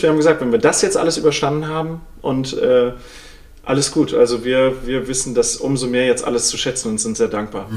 [0.00, 2.92] Wir haben gesagt, wenn wir das jetzt alles überstanden haben und äh,
[3.64, 4.12] alles gut.
[4.12, 7.68] Also wir, wir wissen das umso mehr jetzt alles zu schätzen und sind sehr dankbar.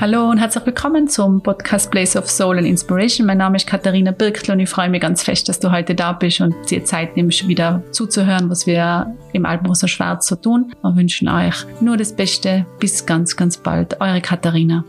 [0.00, 3.26] Hallo und herzlich willkommen zum Podcast Place of Soul and Inspiration.
[3.26, 6.12] Mein Name ist Katharina Birkl und ich freue mich ganz fest, dass du heute da
[6.14, 10.72] bist und dir Zeit nimmst, wieder zuzuhören, was wir im Alpenrosa Schwarz so tun.
[10.82, 12.64] Wir wünschen euch nur das Beste.
[12.80, 14.00] Bis ganz, ganz bald.
[14.00, 14.84] Eure Katharina.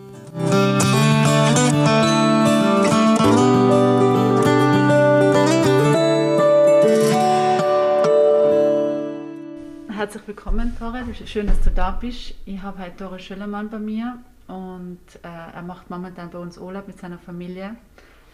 [10.08, 11.04] Herzlich willkommen, Tore.
[11.26, 12.34] Schön, dass du da bist.
[12.46, 16.88] Ich habe heute Tore Schöllermann bei mir und äh, er macht momentan bei uns Urlaub
[16.88, 17.76] mit seiner Familie,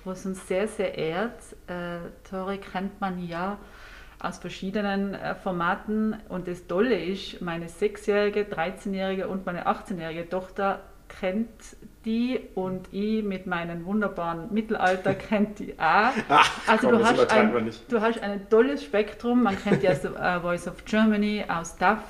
[0.03, 1.41] was uns sehr, sehr ehrt.
[1.65, 3.57] Äh, Tore kennt man ja
[4.19, 10.79] aus verschiedenen äh, Formaten und das Tolle ist, meine sechsjährige, 13-jährige und meine 18-jährige Tochter
[11.07, 11.49] kennt
[12.05, 16.11] die und ich mit meinem wunderbaren Mittelalter kennt die auch.
[16.29, 17.91] Ach, also komm, du, hast ein, nicht.
[17.91, 19.43] du hast ein tolles Spektrum.
[19.43, 22.03] Man kennt ja aus der, äh, Voice of Germany, aus DAF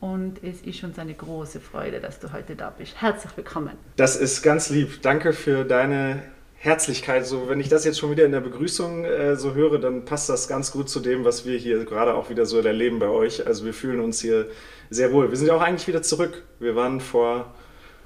[0.00, 3.00] und es ist uns eine große Freude, dass du heute da bist.
[3.00, 3.72] Herzlich willkommen.
[3.96, 5.02] Das ist ganz lieb.
[5.02, 6.22] Danke für deine
[6.56, 7.26] Herzlichkeit.
[7.26, 10.28] So, wenn ich das jetzt schon wieder in der Begrüßung äh, so höre, dann passt
[10.28, 13.46] das ganz gut zu dem, was wir hier gerade auch wieder so erleben bei euch.
[13.46, 14.46] Also wir fühlen uns hier
[14.90, 15.30] sehr wohl.
[15.30, 16.42] Wir sind ja auch eigentlich wieder zurück.
[16.58, 17.54] Wir waren vor,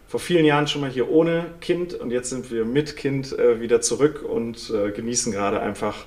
[0.06, 3.60] vor vielen Jahren schon mal hier ohne Kind und jetzt sind wir mit Kind äh,
[3.60, 6.05] wieder zurück und äh, genießen gerade einfach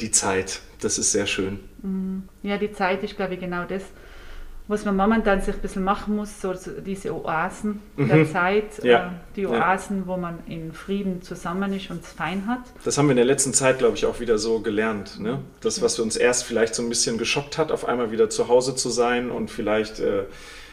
[0.00, 0.60] die Zeit.
[0.80, 1.60] Das ist sehr schön.
[2.42, 3.82] Ja, die Zeit ist, glaube ich, genau das,
[4.68, 8.30] was man momentan sich ein bisschen machen muss, so diese Oasen der Mhm.
[8.32, 9.08] Zeit, Ja.
[9.08, 9.50] äh, die Ja.
[9.72, 12.60] Oasen, wo man in Frieden zusammen ist und es fein hat.
[12.84, 15.20] Das haben wir in der letzten Zeit, glaube ich, auch wieder so gelernt.
[15.20, 15.40] Ne?
[15.60, 18.74] Das, was uns erst vielleicht so ein bisschen geschockt hat, auf einmal wieder zu Hause
[18.74, 20.22] zu sein und vielleicht äh,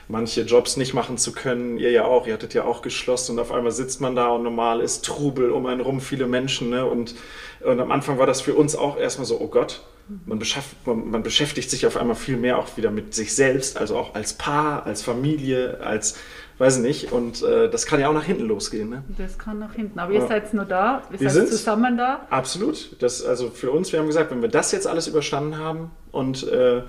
[0.09, 1.77] manche Jobs nicht machen zu können.
[1.77, 4.43] Ihr ja auch, ihr hattet ja auch geschlossen und auf einmal sitzt man da und
[4.43, 6.71] normal ist Trubel um einen rum, viele Menschen.
[6.71, 6.85] Ne?
[6.85, 7.15] Und,
[7.61, 9.85] und am Anfang war das für uns auch erstmal so, oh Gott.
[10.25, 10.41] Man,
[10.85, 14.15] man, man beschäftigt sich auf einmal viel mehr auch wieder mit sich selbst, also auch
[14.15, 16.17] als Paar, als Familie, als,
[16.57, 17.11] weiß ich nicht.
[17.11, 18.89] Und äh, das kann ja auch nach hinten losgehen.
[18.89, 19.03] Ne?
[19.19, 19.99] Das kann nach hinten.
[19.99, 21.51] Aber ihr seid nur da, Wir seid sind's.
[21.51, 22.25] zusammen da.
[22.31, 22.95] Absolut.
[23.03, 26.47] Das, also für uns, wir haben gesagt, wenn wir das jetzt alles überstanden haben und
[26.47, 26.81] äh,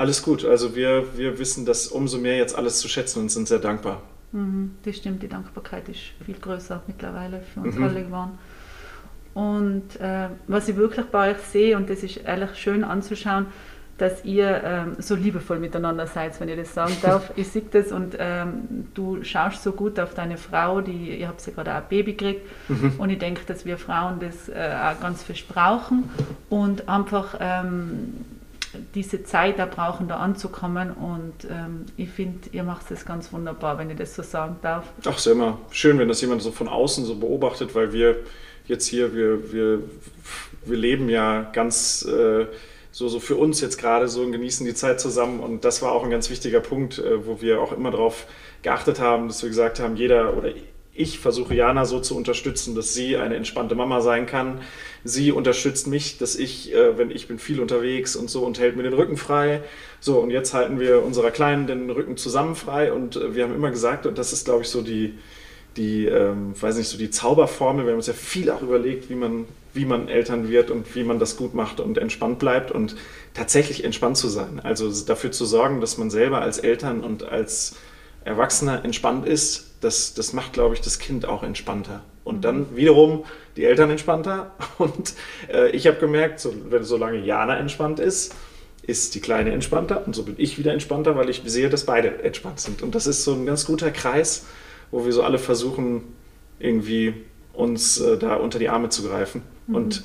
[0.00, 0.44] alles gut.
[0.44, 4.02] Also wir, wir wissen das umso mehr jetzt alles zu schätzen und sind sehr dankbar.
[4.32, 7.82] Mhm, das stimmt, die Dankbarkeit ist viel größer mittlerweile für uns Mhm.
[7.84, 8.38] alle geworden.
[9.34, 13.46] Und äh, was ich wirklich bei euch sehe, und das ist ehrlich schön anzuschauen,
[13.98, 17.32] dass ihr ähm, so liebevoll miteinander seid, wenn ich das sagen darf.
[17.36, 21.46] ich sehe das und ähm, du schaust so gut auf deine Frau, die, ihr habt
[21.46, 22.46] ja gerade ein Baby gekriegt
[22.98, 26.08] und ich denke, dass wir Frauen das äh, auch ganz fest brauchen
[26.48, 28.14] und einfach ähm,
[28.94, 33.78] diese Zeit da brauchen, da anzukommen und ähm, ich finde, ihr macht das ganz wunderbar,
[33.78, 34.84] wenn ich das so sagen darf.
[35.04, 38.16] Ach, ist ja immer schön, wenn das jemand so von außen so beobachtet, weil wir
[38.66, 39.82] jetzt hier, wir, wir,
[40.64, 42.46] wir leben ja ganz äh,
[42.92, 45.40] so, so für uns jetzt gerade so und genießen die Zeit zusammen.
[45.40, 48.26] Und das war auch ein ganz wichtiger Punkt, äh, wo wir auch immer darauf
[48.62, 50.50] geachtet haben, dass wir gesagt haben, jeder oder
[50.92, 54.60] ich versuche Jana so zu unterstützen, dass sie eine entspannte Mama sein kann.
[55.04, 58.76] Sie unterstützt mich, dass ich, äh, wenn ich bin viel unterwegs und so und hält
[58.76, 59.62] mir den Rücken frei.
[60.00, 63.54] So, und jetzt halten wir unserer Kleinen den Rücken zusammen frei und äh, wir haben
[63.54, 65.14] immer gesagt, und das ist, glaube ich, so die,
[65.76, 67.84] die, ähm, weiß nicht, so die Zauberformel.
[67.84, 71.04] Wir haben uns ja viel auch überlegt, wie man, wie man Eltern wird und wie
[71.04, 72.96] man das gut macht und entspannt bleibt und
[73.32, 74.60] tatsächlich entspannt zu sein.
[74.60, 77.76] Also dafür zu sorgen, dass man selber als Eltern und als
[78.24, 82.02] Erwachsener entspannt ist, das, das macht, glaube ich, das Kind auch entspannter.
[82.24, 83.24] Und dann wiederum
[83.56, 84.54] die Eltern entspannter.
[84.78, 85.14] Und
[85.52, 88.34] äh, ich habe gemerkt, so, wenn solange Jana entspannt ist,
[88.82, 92.22] ist die Kleine entspannter und so bin ich wieder entspannter, weil ich sehe, dass beide
[92.22, 92.82] entspannt sind.
[92.82, 94.46] Und das ist so ein ganz guter Kreis,
[94.90, 96.02] wo wir so alle versuchen,
[96.58, 97.14] irgendwie
[97.52, 99.42] uns äh, da unter die Arme zu greifen.
[99.68, 100.02] Und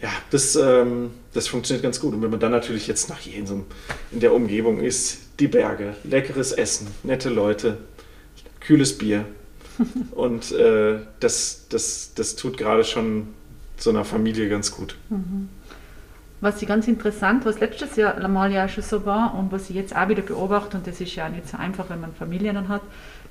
[0.00, 2.14] ja, das, ähm, das funktioniert ganz gut.
[2.14, 3.64] Und wenn man dann natürlich jetzt nach einem,
[4.12, 7.78] in der Umgebung ist, die Berge, leckeres Essen, nette Leute,
[8.60, 9.24] kühles Bier.
[10.12, 13.28] Und äh, das, das, das tut gerade schon
[13.76, 14.96] so einer Familie ganz gut.
[16.40, 19.76] Was ich ganz interessant, was letztes Jahr mal ja schon so war und was ich
[19.76, 22.68] jetzt auch wieder beobachte, und das ist ja nicht so einfach, wenn man Familien dann
[22.68, 22.82] hat,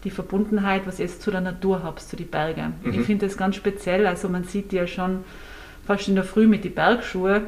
[0.04, 2.74] die Verbundenheit, was ihr jetzt zu der Natur habt, zu den Bergen.
[2.84, 5.24] Ich finde das ganz speziell, also man sieht ja schon
[5.90, 7.42] fast in der Früh mit den Bergschuhe,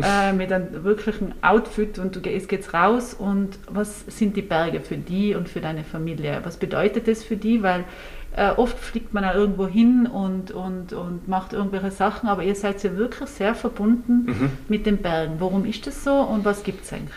[0.00, 4.78] äh, mit einem wirklichen Outfit und du gehst geht's raus und was sind die Berge
[4.78, 6.38] für die und für deine Familie?
[6.44, 7.64] Was bedeutet das für die?
[7.64, 7.82] Weil
[8.36, 12.54] äh, oft fliegt man ja irgendwo hin und, und, und macht irgendwelche Sachen, aber ihr
[12.54, 15.40] seid ja wirklich sehr verbunden mit den Bergen.
[15.40, 17.16] Warum ist das so und was gibt es eigentlich?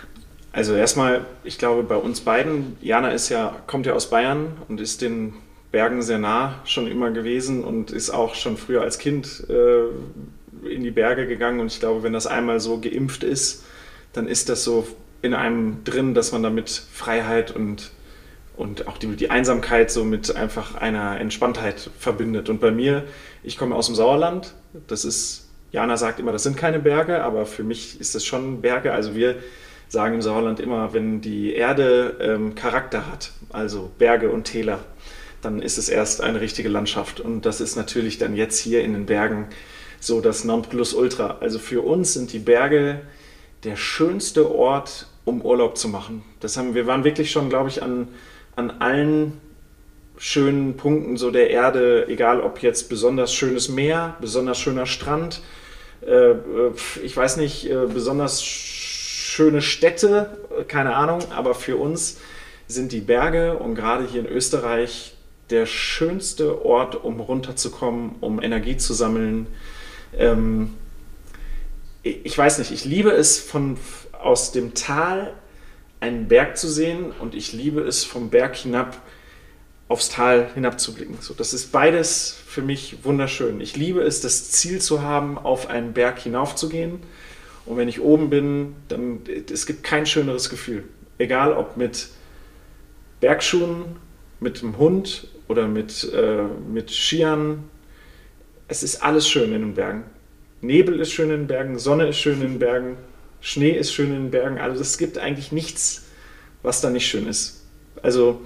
[0.54, 4.82] Also erstmal, ich glaube, bei uns beiden, Jana ist ja, kommt ja aus Bayern und
[4.82, 5.36] ist den
[5.72, 9.84] Bergen sehr nah schon immer gewesen und ist auch schon früher als Kind äh,
[10.68, 11.60] in die Berge gegangen.
[11.60, 13.66] Und ich glaube, wenn das einmal so geimpft ist,
[14.14, 14.88] dann ist das so
[15.22, 17.92] in einem drin, dass man damit Freiheit und,
[18.56, 22.50] und auch die, die Einsamkeit so mit einfach einer Entspanntheit verbindet.
[22.50, 23.06] Und bei mir,
[23.42, 24.54] ich komme aus dem Sauerland,
[24.88, 28.62] das ist, Jana sagt immer, das sind keine Berge, aber für mich ist das schon
[28.62, 28.92] Berge.
[28.92, 29.38] Also wir
[29.88, 34.80] sagen im Sauerland immer, wenn die Erde ähm, Charakter hat, also Berge und Täler,
[35.42, 37.20] dann ist es erst eine richtige Landschaft.
[37.20, 39.48] Und das ist natürlich dann jetzt hier in den Bergen
[40.06, 41.38] so das Nonplusultra.
[41.40, 43.02] Also für uns sind die Berge
[43.64, 46.24] der schönste Ort, um Urlaub zu machen.
[46.40, 48.10] Das haben, wir waren wirklich schon, glaube ich, an,
[48.56, 49.40] an allen
[50.18, 55.42] schönen Punkten so der Erde, egal ob jetzt besonders schönes Meer, besonders schöner Strand,
[56.06, 56.38] äh, äh
[57.02, 62.20] ich weiß nicht, äh, besonders schöne Städte, keine Ahnung, aber für uns
[62.68, 65.16] sind die Berge und gerade hier in Österreich
[65.50, 69.48] der schönste Ort, um runterzukommen, um Energie zu sammeln.
[70.18, 70.76] Ähm,
[72.04, 73.78] ich weiß nicht, ich liebe es von
[74.12, 75.34] aus dem Tal
[76.00, 79.02] einen Berg zu sehen und ich liebe es vom Berg hinab
[79.88, 81.18] aufs Tal hinabzublicken.
[81.22, 83.62] So, das ist beides für mich wunderschön.
[83.62, 87.00] Ich liebe es, das Ziel zu haben, auf einen Berg hinaufzugehen.
[87.66, 89.22] Und wenn ich oben bin, dann
[89.52, 90.84] es gibt kein schöneres Gefühl.
[91.18, 92.10] Egal ob mit
[93.22, 93.86] Bergschuhen,
[94.40, 97.64] mit dem Hund oder mit, äh, mit Skiern.
[98.74, 100.04] Es ist alles schön in den Bergen.
[100.62, 102.98] Nebel ist schön in den Bergen, Sonne ist schön in den Bergen,
[103.40, 104.58] Schnee ist schön in den Bergen.
[104.58, 106.06] Also es gibt eigentlich nichts,
[106.64, 107.68] was da nicht schön ist.
[108.02, 108.42] Also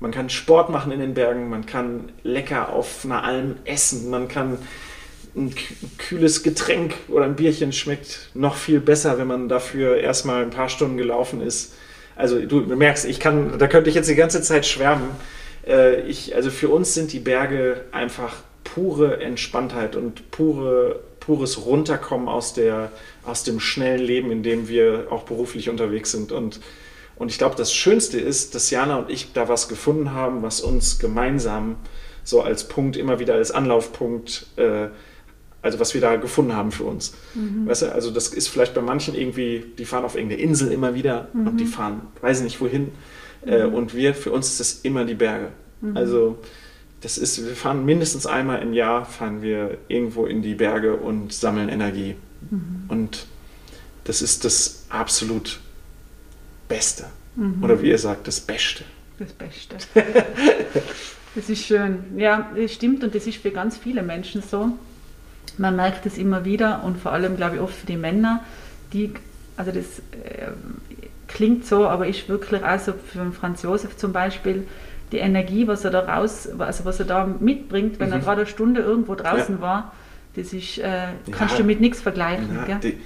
[0.00, 4.28] man kann Sport machen in den Bergen, man kann lecker auf einer Alm essen, man
[4.28, 4.56] kann
[5.36, 5.54] ein
[5.98, 10.70] kühles Getränk oder ein Bierchen schmeckt noch viel besser, wenn man dafür erstmal ein paar
[10.70, 11.74] Stunden gelaufen ist.
[12.14, 15.10] Also du merkst, ich kann, da könnte ich jetzt die ganze Zeit schwärmen.
[15.66, 18.36] Äh, ich, also für uns sind die Berge einfach
[18.74, 22.92] pure Entspanntheit und pure pures Runterkommen aus, der,
[23.24, 26.30] aus dem schnellen Leben, in dem wir auch beruflich unterwegs sind.
[26.30, 26.60] Und,
[27.16, 30.60] und ich glaube, das Schönste ist, dass Jana und ich da was gefunden haben, was
[30.60, 31.76] uns gemeinsam
[32.22, 34.88] so als Punkt, immer wieder als Anlaufpunkt, äh,
[35.62, 37.14] also was wir da gefunden haben für uns.
[37.34, 37.66] Mhm.
[37.66, 40.94] Weißt du, also das ist vielleicht bei manchen irgendwie, die fahren auf irgendeine Insel immer
[40.94, 41.48] wieder mhm.
[41.48, 42.92] und die fahren, weiß nicht wohin.
[43.44, 43.74] Äh, mhm.
[43.74, 45.48] Äh, und wir, für uns ist das immer die Berge.
[45.80, 45.96] Mhm.
[45.96, 46.38] Also
[47.00, 51.32] das ist, wir fahren mindestens einmal im Jahr, fahren wir irgendwo in die Berge und
[51.32, 52.16] sammeln Energie.
[52.50, 52.84] Mhm.
[52.88, 53.26] Und
[54.04, 55.60] das ist das absolut
[56.68, 57.06] Beste.
[57.36, 57.62] Mhm.
[57.62, 58.84] Oder wie ihr sagt, das Beste.
[59.18, 59.76] Das Beste.
[61.34, 61.98] das ist schön.
[62.16, 64.72] Ja, das stimmt und das ist für ganz viele Menschen so.
[65.58, 68.44] Man merkt es immer wieder und vor allem, glaube ich, oft für die Männer,
[68.92, 69.12] die,
[69.56, 70.48] also das äh,
[71.28, 74.66] klingt so, aber ist wirklich auch so für Franz Josef zum Beispiel,
[75.12, 78.14] die Energie, was er da raus, also was er da mitbringt, wenn mhm.
[78.14, 79.60] er gerade eine Stunde irgendwo draußen ja.
[79.60, 79.92] war,
[80.34, 81.60] das ist, äh, kannst ja.
[81.60, 82.58] du mit nichts vergleichen.
[82.68, 82.98] Ja, die,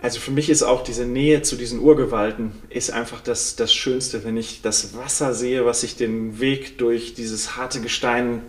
[0.00, 4.24] also für mich ist auch diese Nähe zu diesen Urgewalten ist einfach das, das Schönste,
[4.24, 8.42] wenn ich das Wasser sehe, was sich den Weg durch dieses harte Gestein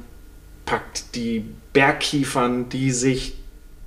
[0.65, 1.43] packt, die
[1.73, 3.33] Bergkiefern, die sich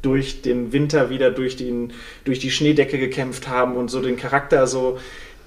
[0.03, 1.93] durch den Winter wieder durch, den,
[2.25, 4.99] durch die Schneedecke gekämpft haben und so den Charakter so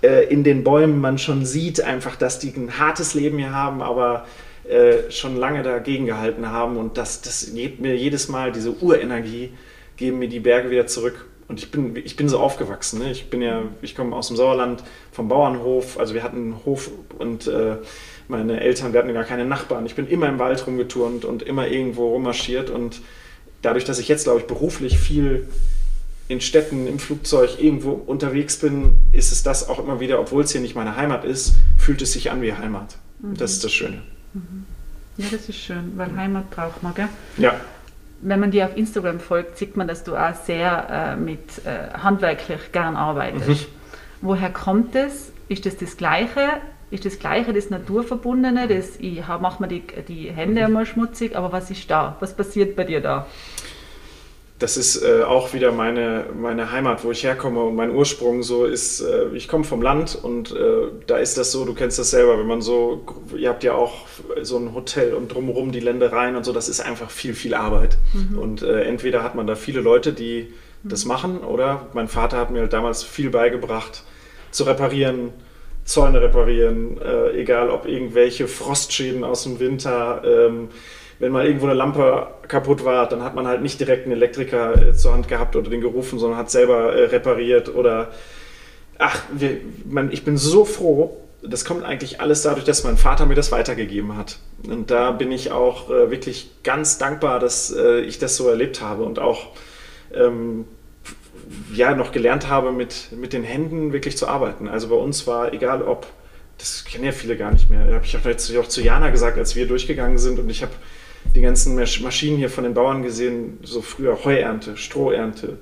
[0.06, 3.81] äh, in den Bäumen man schon sieht, einfach, dass die ein hartes Leben hier haben,
[3.81, 4.25] aber
[4.69, 6.78] äh, schon lange dagegen gehalten haben.
[6.78, 9.52] Und das, das gibt mir jedes Mal diese Urenergie,
[9.97, 11.26] geben mir die Berge wieder zurück.
[11.47, 13.00] Und ich bin, ich bin so aufgewachsen.
[13.00, 13.12] Ne?
[13.12, 16.00] Ich bin ja, ich komme aus dem Sauerland, vom Bauernhof.
[16.00, 17.78] Also wir hatten einen Hof und äh,
[18.28, 19.85] meine Eltern, wir hatten gar keine Nachbarn.
[19.85, 22.69] Ich bin immer im Wald rumgeturnt und immer irgendwo rummarschiert.
[22.69, 23.02] Und
[23.62, 25.47] dadurch, dass ich jetzt, glaube ich, beruflich viel
[26.27, 30.51] in Städten, im Flugzeug irgendwo unterwegs bin, ist es das auch immer wieder, obwohl es
[30.51, 32.97] hier nicht meine Heimat ist, fühlt es sich an wie Heimat.
[33.19, 33.37] Mhm.
[33.37, 34.01] Das ist das Schöne.
[34.33, 34.65] Mhm.
[35.17, 37.07] Ja, das ist schön, weil Heimat braucht man, gell?
[37.37, 37.55] Ja.
[38.21, 41.94] Wenn man dir auf Instagram folgt, sieht man, dass du auch sehr äh, mit äh,
[41.97, 43.47] handwerklich gern arbeitest.
[43.47, 43.57] Mhm.
[44.21, 45.31] Woher kommt es?
[45.47, 46.59] Ist das das Gleiche?
[46.91, 48.67] Ist das Gleiche das Naturverbundene?
[48.67, 50.67] Das, ich mache mir die, die Hände mhm.
[50.67, 52.17] einmal schmutzig, aber was ist da?
[52.19, 53.27] Was passiert bei dir da?
[54.57, 58.64] Das ist äh, auch wieder meine, meine Heimat, wo ich herkomme und mein Ursprung so
[58.64, 62.12] ist, äh, ich komme vom Land und äh, da ist das so, du kennst das
[62.12, 64.07] selber, wenn man so, ihr habt ja auch
[64.44, 67.97] so ein Hotel und drumherum die Ländereien und so, das ist einfach viel, viel Arbeit.
[68.14, 68.40] Mhm.
[68.40, 70.90] Und äh, entweder hat man da viele Leute, die mhm.
[70.90, 74.04] das machen oder mein Vater hat mir halt damals viel beigebracht,
[74.52, 75.33] zu reparieren,
[75.83, 80.69] Zäune reparieren, äh, egal ob irgendwelche Frostschäden aus dem Winter, ähm,
[81.19, 84.90] wenn mal irgendwo eine Lampe kaputt war, dann hat man halt nicht direkt einen Elektriker
[84.90, 88.10] äh, zur Hand gehabt oder den gerufen, sondern hat selber äh, repariert oder
[88.98, 93.26] ach, wir, man, ich bin so froh, das kommt eigentlich alles dadurch, dass mein Vater
[93.26, 94.40] mir das weitergegeben hat.
[94.68, 98.81] Und da bin ich auch äh, wirklich ganz dankbar, dass äh, ich das so erlebt
[98.81, 99.48] habe und auch
[100.14, 100.66] ähm,
[101.74, 104.68] ja, noch gelernt habe, mit, mit den Händen wirklich zu arbeiten.
[104.68, 106.07] Also bei uns war, egal ob,
[106.57, 109.38] das kennen ja viele gar nicht mehr, habe ich auch, jetzt auch zu Jana gesagt,
[109.38, 110.72] als wir durchgegangen sind und ich habe
[111.33, 115.57] die ganzen Maschinen hier von den Bauern gesehen, so früher Heuernte, Strohernte,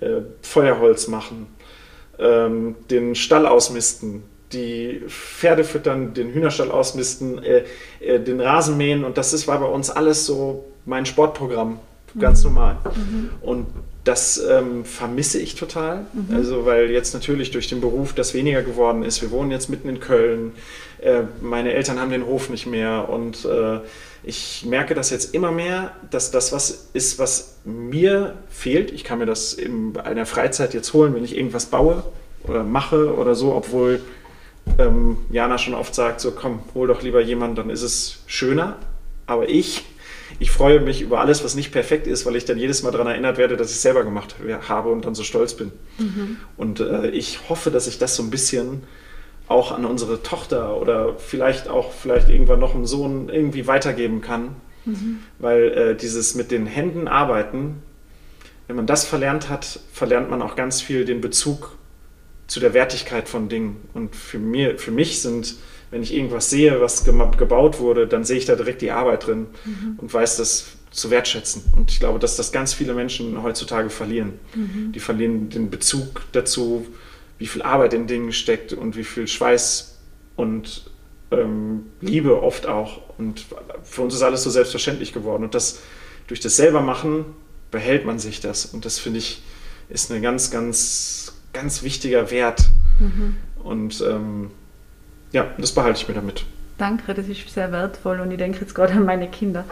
[0.00, 1.46] äh, Feuerholz machen,
[2.18, 7.64] ähm, den Stall ausmisten, die Pferde füttern, den Hühnerstall ausmisten, äh,
[8.00, 11.78] äh, den Rasen mähen und das ist, war bei uns alles so mein Sportprogramm,
[12.18, 12.52] ganz mhm.
[12.52, 12.76] normal.
[12.94, 13.30] Mhm.
[13.40, 13.66] Und
[14.04, 16.06] das ähm, vermisse ich total.
[16.12, 16.34] Mhm.
[16.34, 19.22] Also, weil jetzt natürlich durch den Beruf das weniger geworden ist.
[19.22, 20.52] Wir wohnen jetzt mitten in Köln.
[21.00, 23.08] Äh, meine Eltern haben den Hof nicht mehr.
[23.08, 23.78] Und äh,
[24.24, 28.90] ich merke das jetzt immer mehr, dass das was ist, was mir fehlt.
[28.90, 32.02] Ich kann mir das in einer Freizeit jetzt holen, wenn ich irgendwas baue
[32.44, 34.00] oder mache oder so, obwohl
[34.78, 38.76] ähm, Jana schon oft sagt, so komm, hol doch lieber jemanden, dann ist es schöner.
[39.26, 39.84] Aber ich,
[40.38, 43.06] ich freue mich über alles, was nicht perfekt ist, weil ich dann jedes Mal daran
[43.06, 44.36] erinnert werde, dass ich es selber gemacht
[44.68, 45.72] habe und dann so stolz bin.
[45.98, 46.36] Mhm.
[46.56, 48.82] Und äh, ich hoffe, dass ich das so ein bisschen
[49.48, 54.56] auch an unsere Tochter oder vielleicht auch vielleicht irgendwann noch einen Sohn irgendwie weitergeben kann.
[54.84, 55.20] Mhm.
[55.38, 57.82] Weil äh, dieses mit den Händen arbeiten,
[58.66, 61.76] wenn man das verlernt hat, verlernt man auch ganz viel den Bezug
[62.46, 63.76] zu der Wertigkeit von Dingen.
[63.94, 65.56] Und für, mir, für mich sind,
[65.92, 69.46] wenn ich irgendwas sehe, was gebaut wurde, dann sehe ich da direkt die Arbeit drin
[69.64, 69.98] mhm.
[69.98, 71.62] und weiß das zu wertschätzen.
[71.76, 74.40] Und ich glaube, dass das ganz viele Menschen heutzutage verlieren.
[74.54, 74.92] Mhm.
[74.92, 76.86] Die verlieren den Bezug dazu,
[77.38, 79.98] wie viel Arbeit in Dingen steckt und wie viel Schweiß
[80.34, 80.90] und
[81.30, 83.02] ähm, Liebe oft auch.
[83.18, 83.44] Und
[83.84, 85.44] für uns ist alles so selbstverständlich geworden.
[85.44, 85.80] Und das
[86.26, 87.26] durch das selber machen
[87.70, 88.64] behält man sich das.
[88.64, 89.42] Und das finde ich
[89.90, 92.62] ist eine ganz, ganz ganz wichtiger Wert.
[92.98, 93.36] Mhm.
[93.62, 94.50] Und ähm,
[95.32, 96.44] ja, das behalte ich mir damit.
[96.78, 99.64] Danke, das ist sehr wertvoll und ich denke jetzt gerade an meine Kinder,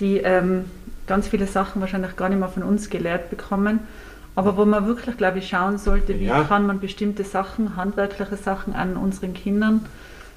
[0.00, 0.64] die ähm,
[1.06, 3.80] ganz viele Sachen wahrscheinlich gar nicht mehr von uns gelehrt bekommen,
[4.34, 6.44] aber wo man wirklich, glaube ich, schauen sollte, wie ja.
[6.44, 9.86] kann man bestimmte Sachen, handwerkliche Sachen an unseren Kindern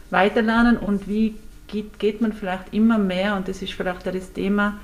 [0.10, 1.36] weiterlernen und wie
[1.68, 4.80] geht, geht man vielleicht immer mehr, und das ist vielleicht auch das Thema,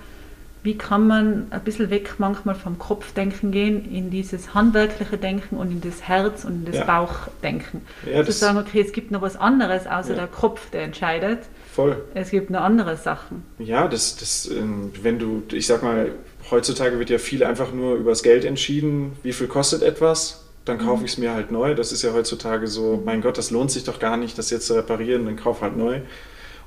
[0.67, 5.71] wie kann man ein bisschen weg manchmal vom Kopfdenken gehen in dieses handwerkliche Denken und
[5.71, 6.83] in das Herz und in das ja.
[6.83, 7.83] Bauchdenken.
[8.05, 10.15] Ja, Zu sagen, okay, es gibt noch was anderes außer ja.
[10.15, 11.39] der Kopf, der entscheidet.
[11.73, 12.03] Voll.
[12.13, 13.45] Es gibt noch andere Sachen.
[13.59, 16.11] Ja, das, das, ähm, wenn du, ich sag mal,
[16.51, 20.79] heutzutage wird ja viel einfach nur über das Geld entschieden, wie viel kostet etwas, dann
[20.79, 21.05] kaufe mhm.
[21.05, 21.75] ich es mir halt neu.
[21.75, 24.67] Das ist ja heutzutage so, mein Gott, das lohnt sich doch gar nicht, das jetzt
[24.67, 26.01] zu reparieren, dann kauf halt neu.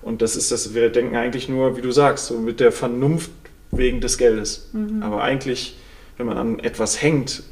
[0.00, 3.30] Und das ist das, wir denken eigentlich nur, wie du sagst, so mit der Vernunft
[3.72, 4.70] wegen des Geldes.
[4.72, 5.02] Mhm.
[5.02, 5.76] Aber eigentlich,
[6.16, 7.42] wenn man an etwas hängt,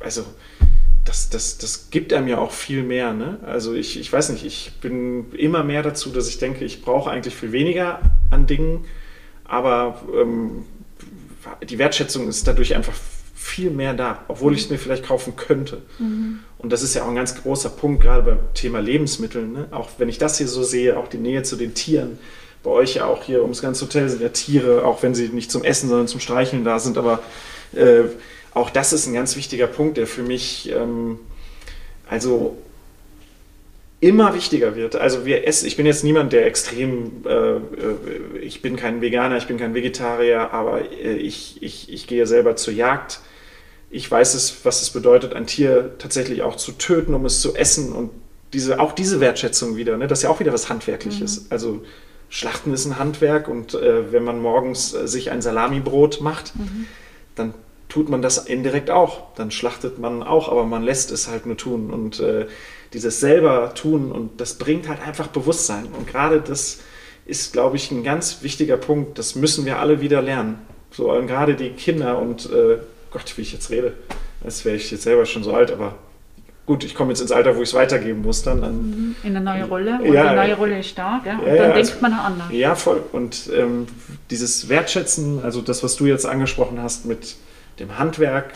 [0.00, 0.24] also
[1.04, 3.12] das, das, das gibt einem ja auch viel mehr.
[3.12, 3.38] Ne?
[3.44, 7.10] Also ich, ich weiß nicht, ich bin immer mehr dazu, dass ich denke, ich brauche
[7.10, 8.00] eigentlich viel weniger
[8.30, 8.84] an Dingen,
[9.44, 10.64] aber ähm,
[11.68, 12.94] die Wertschätzung ist dadurch einfach
[13.34, 15.82] viel mehr da, obwohl ich es mir vielleicht kaufen könnte.
[15.98, 16.40] Mhm.
[16.58, 19.52] Und das ist ja auch ein ganz großer Punkt, gerade beim Thema Lebensmitteln.
[19.52, 19.66] Ne?
[19.72, 22.18] Auch wenn ich das hier so sehe, auch die Nähe zu den Tieren
[22.62, 25.50] bei euch ja auch hier ums ganze Hotel sind ja Tiere, auch wenn sie nicht
[25.50, 26.96] zum Essen, sondern zum Streicheln da sind.
[26.98, 27.20] Aber
[27.74, 28.04] äh,
[28.54, 31.18] auch das ist ein ganz wichtiger Punkt, der für mich ähm,
[32.08, 32.56] also
[34.00, 34.96] immer wichtiger wird.
[34.96, 37.60] Also wir essen, ich bin jetzt niemand, der extrem, äh, äh,
[38.40, 42.56] ich bin kein Veganer, ich bin kein Vegetarier, aber äh, ich, ich, ich gehe selber
[42.56, 43.20] zur Jagd.
[43.90, 47.54] Ich weiß es, was es bedeutet, ein Tier tatsächlich auch zu töten, um es zu
[47.54, 48.10] essen und
[48.52, 50.08] diese, auch diese Wertschätzung wieder, ne?
[50.08, 51.42] das ist ja auch wieder was Handwerkliches.
[51.42, 51.46] Mhm.
[51.50, 51.82] Also
[52.34, 56.86] Schlachten ist ein Handwerk und äh, wenn man morgens äh, sich ein Salamibrot macht, mhm.
[57.34, 57.52] dann
[57.90, 59.34] tut man das indirekt auch.
[59.34, 61.90] Dann schlachtet man auch, aber man lässt es halt nur tun.
[61.90, 62.46] Und äh,
[62.94, 65.88] dieses selber tun und das bringt halt einfach Bewusstsein.
[65.94, 66.80] Und gerade das
[67.26, 69.18] ist, glaube ich, ein ganz wichtiger Punkt.
[69.18, 70.58] Das müssen wir alle wieder lernen.
[70.90, 72.78] So, und gerade die Kinder und äh,
[73.10, 73.92] Gott, wie ich jetzt rede,
[74.42, 75.96] als wäre ich jetzt selber schon so alt, aber
[76.66, 78.60] gut, ich komme jetzt ins Alter, wo ich es weitergeben muss dann.
[78.60, 79.16] dann mhm.
[79.22, 81.38] in eine neue Rolle und ja, die neue Rolle ist stark, ja?
[81.38, 82.46] und ja, dann ja, denkt also, man anders.
[82.50, 83.02] Ja, voll.
[83.12, 83.86] Und ähm,
[84.30, 87.36] dieses Wertschätzen, also das, was du jetzt angesprochen hast mit
[87.78, 88.52] dem Handwerk,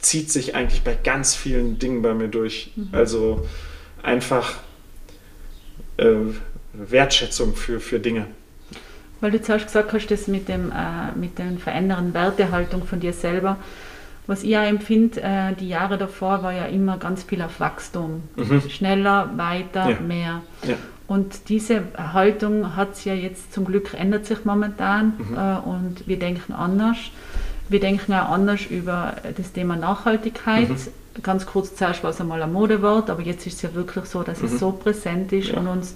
[0.00, 2.72] zieht sich eigentlich bei ganz vielen Dingen bei mir durch.
[2.76, 2.88] Mhm.
[2.92, 3.46] Also
[4.02, 4.54] einfach
[5.96, 6.14] äh,
[6.72, 8.26] Wertschätzung für, für Dinge.
[9.20, 13.12] Weil du zuerst gesagt hast, das mit dem, äh, mit den verändernden Wertehaltung von dir
[13.12, 13.58] selber,
[14.26, 18.22] was ich auch empfinde, äh, die Jahre davor war ja immer ganz viel auf Wachstum.
[18.36, 18.62] Mhm.
[18.70, 20.00] Schneller, weiter, ja.
[20.00, 20.42] mehr.
[20.66, 20.74] Ja.
[21.06, 25.36] Und diese Haltung hat sich ja jetzt zum Glück ändert sich momentan mhm.
[25.36, 26.96] äh, und wir denken anders.
[27.68, 30.70] Wir denken auch anders über das Thema Nachhaltigkeit.
[30.70, 31.22] Mhm.
[31.22, 34.22] Ganz kurz zuerst war es einmal ein Modewort, aber jetzt ist es ja wirklich so,
[34.22, 34.46] dass mhm.
[34.46, 35.58] es so präsent ist ja.
[35.58, 35.94] und uns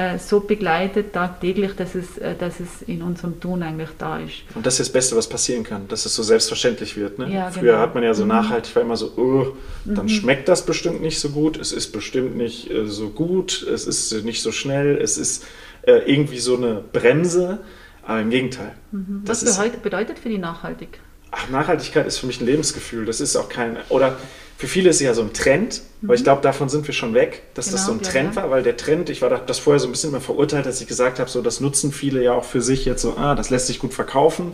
[0.00, 4.44] äh, so begleitet tagtäglich, dass es, äh, dass es in unserem Tun eigentlich da ist.
[4.54, 7.18] Und das ist das Beste, was passieren kann, dass es so selbstverständlich wird.
[7.18, 7.30] Ne?
[7.30, 7.78] Ja, Früher genau.
[7.78, 8.28] hat man ja so mhm.
[8.28, 10.08] nachhaltig, war immer so, oh, dann mhm.
[10.08, 14.24] schmeckt das bestimmt nicht so gut, es ist bestimmt nicht äh, so gut, es ist
[14.24, 15.44] nicht so schnell, es ist
[15.82, 17.58] äh, irgendwie so eine Bremse,
[18.02, 18.72] aber im Gegenteil.
[18.92, 19.22] Mhm.
[19.26, 21.09] Was bedeutet, bedeutet für die Nachhaltigkeit?
[21.30, 23.06] Ach, Nachhaltigkeit ist für mich ein Lebensgefühl.
[23.06, 24.16] Das ist auch kein, oder
[24.60, 26.08] für viele ist es ja so ein Trend, mhm.
[26.08, 28.42] aber ich glaube, davon sind wir schon weg, dass genau, das so ein Trend ja.
[28.42, 30.86] war, weil der Trend, ich war das vorher so ein bisschen immer verurteilt, dass ich
[30.86, 33.68] gesagt habe, so das nutzen viele ja auch für sich jetzt so, ah, das lässt
[33.68, 34.52] sich gut verkaufen.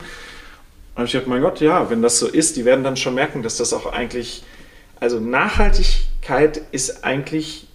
[0.95, 3.43] Und ich dachte, mein Gott, ja, wenn das so ist, die werden dann schon merken,
[3.43, 4.45] dass das auch eigentlich,
[5.01, 7.67] also Nachhaltigkeit ist eigentlich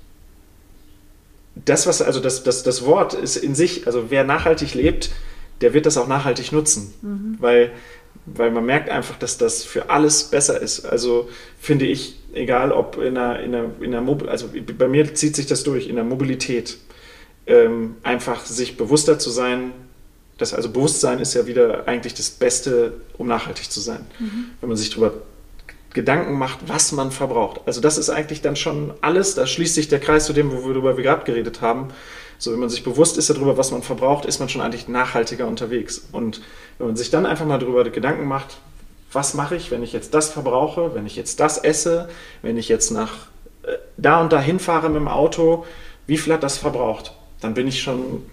[1.55, 5.11] das, was, also das, das, das Wort ist in sich, also wer nachhaltig lebt,
[5.59, 6.93] der wird das auch nachhaltig nutzen.
[7.01, 7.35] Mhm.
[7.39, 7.71] Weil
[8.25, 10.85] weil man merkt einfach, dass das für alles besser ist.
[10.85, 15.13] Also finde ich, egal ob in der, in der, in der Mobil also bei mir
[15.13, 16.77] zieht sich das durch, in der Mobilität,
[17.47, 19.71] ähm, einfach sich bewusster zu sein,
[20.37, 24.07] das, also Bewusstsein ist ja wieder eigentlich das Beste, um nachhaltig zu sein.
[24.19, 24.45] Mhm.
[24.59, 25.13] Wenn man sich darüber
[25.93, 27.61] Gedanken macht, was man verbraucht.
[27.65, 30.95] Also das ist eigentlich dann schon alles, da schließt sich der Kreis zu dem, worüber
[30.95, 31.89] wir gerade geredet haben.
[32.41, 35.45] So, wenn man sich bewusst ist darüber, was man verbraucht, ist man schon eigentlich nachhaltiger
[35.45, 36.07] unterwegs.
[36.11, 36.41] Und
[36.79, 38.57] wenn man sich dann einfach mal darüber Gedanken macht,
[39.11, 42.09] was mache ich, wenn ich jetzt das verbrauche, wenn ich jetzt das esse,
[42.41, 43.27] wenn ich jetzt nach
[43.61, 45.67] äh, da und da hinfahre mit dem Auto,
[46.07, 47.13] wie viel hat das verbraucht?
[47.41, 48.23] Dann bin ich schon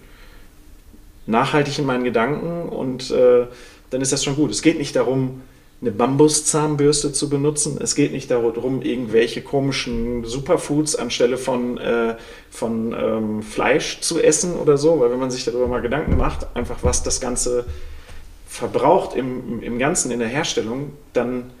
[1.27, 3.45] nachhaltig in meinen Gedanken und äh,
[3.91, 4.49] dann ist das schon gut.
[4.49, 5.43] Es geht nicht darum,
[5.81, 7.77] eine Bambuszahnbürste zu benutzen.
[7.81, 12.15] Es geht nicht darum, irgendwelche komischen Superfoods anstelle von, äh,
[12.49, 16.47] von ähm, Fleisch zu essen oder so, weil wenn man sich darüber mal Gedanken macht,
[16.53, 17.65] einfach was das Ganze
[18.47, 21.51] verbraucht im, im Ganzen in der Herstellung, dann,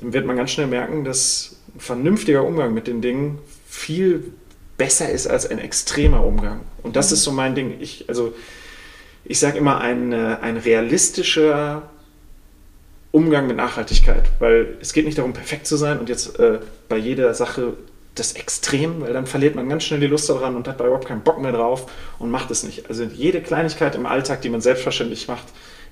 [0.00, 4.32] dann wird man ganz schnell merken, dass ein vernünftiger Umgang mit den Dingen viel
[4.78, 6.62] besser ist als ein extremer Umgang.
[6.82, 7.14] Und das mhm.
[7.14, 7.76] ist so mein Ding.
[7.80, 8.32] Ich, also,
[9.24, 11.88] ich sage immer, ein, äh, ein realistischer
[13.12, 16.96] Umgang mit Nachhaltigkeit, weil es geht nicht darum, perfekt zu sein und jetzt äh, bei
[16.96, 17.74] jeder Sache
[18.14, 21.06] das Extrem, weil dann verliert man ganz schnell die Lust daran und hat da überhaupt
[21.06, 22.88] keinen Bock mehr drauf und macht es nicht.
[22.88, 25.46] Also jede Kleinigkeit im Alltag, die man selbstverständlich macht,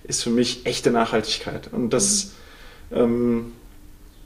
[0.05, 1.71] ist für mich echte Nachhaltigkeit.
[1.73, 2.33] Und das,
[2.91, 2.97] mhm.
[2.97, 3.53] ähm,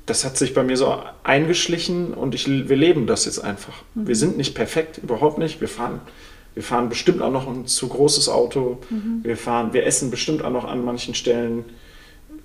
[0.07, 3.83] das hat sich bei mir so eingeschlichen und ich, wir leben das jetzt einfach.
[3.95, 4.09] Mhm.
[4.09, 5.61] Wir sind nicht perfekt, überhaupt nicht.
[5.61, 6.01] Wir fahren,
[6.55, 8.79] wir fahren bestimmt auch noch ein zu großes Auto.
[8.91, 9.21] Mhm.
[9.23, 11.65] Wir, fahren, wir essen bestimmt auch noch an manchen Stellen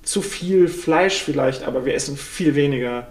[0.07, 3.07] zu viel Fleisch vielleicht, aber wir essen viel weniger.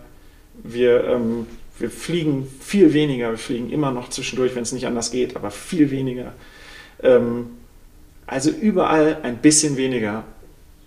[0.65, 1.47] Wir, ähm,
[1.79, 3.31] wir fliegen viel weniger.
[3.33, 6.33] Wir fliegen immer noch zwischendurch, wenn es nicht anders geht, aber viel weniger.
[7.03, 7.49] Ähm,
[8.27, 10.25] also überall ein bisschen weniger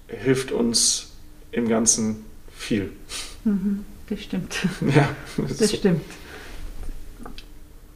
[0.07, 1.11] hilft uns
[1.51, 2.25] im Ganzen
[2.57, 2.89] viel.
[3.43, 4.57] Mhm, das stimmt.
[4.95, 6.01] Ja, das, das stimmt.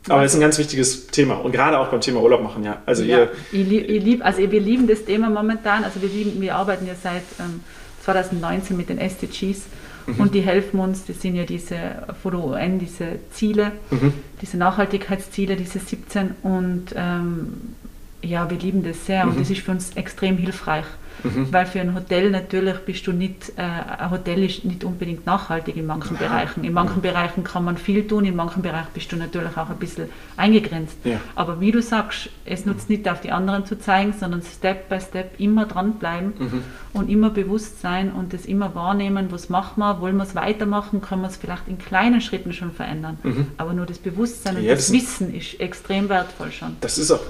[0.07, 2.83] Aber es ist ein ganz wichtiges Thema und gerade auch beim Thema Urlaub machen, ja.
[2.85, 5.83] Also, ja, ihr, ihr lieb, also wir lieben das Thema momentan.
[5.83, 7.61] Also wir, lieben, wir arbeiten ja seit ähm,
[8.03, 9.63] 2019 mit den SDGs
[10.07, 10.15] mhm.
[10.19, 11.77] und die helfen uns, das sind ja diese
[12.21, 14.13] von der UN, diese Ziele, mhm.
[14.41, 17.75] diese Nachhaltigkeitsziele, diese 17 und ähm,
[18.21, 19.39] ja, wir lieben das sehr und mhm.
[19.39, 20.85] das ist für uns extrem hilfreich.
[21.23, 21.51] Mhm.
[21.51, 25.77] Weil für ein Hotel natürlich bist du nicht, äh, ein Hotel ist nicht unbedingt nachhaltig
[25.77, 26.27] in manchen ja.
[26.27, 26.63] Bereichen.
[26.63, 27.11] In manchen ja.
[27.11, 30.97] Bereichen kann man viel tun, in manchen Bereichen bist du natürlich auch ein bisschen eingegrenzt.
[31.03, 31.19] Ja.
[31.35, 34.99] Aber wie du sagst, es nutzt nicht auf die anderen zu zeigen, sondern Step by
[34.99, 36.63] Step immer dranbleiben mhm.
[36.93, 41.01] und immer bewusst sein und das immer wahrnehmen, was machen wir, wollen wir es weitermachen,
[41.01, 43.17] können wir es vielleicht in kleinen Schritten schon verändern.
[43.23, 43.47] Mhm.
[43.57, 46.77] Aber nur das Bewusstsein und das, das Wissen ist extrem wertvoll schon.
[46.81, 47.21] Das ist auch,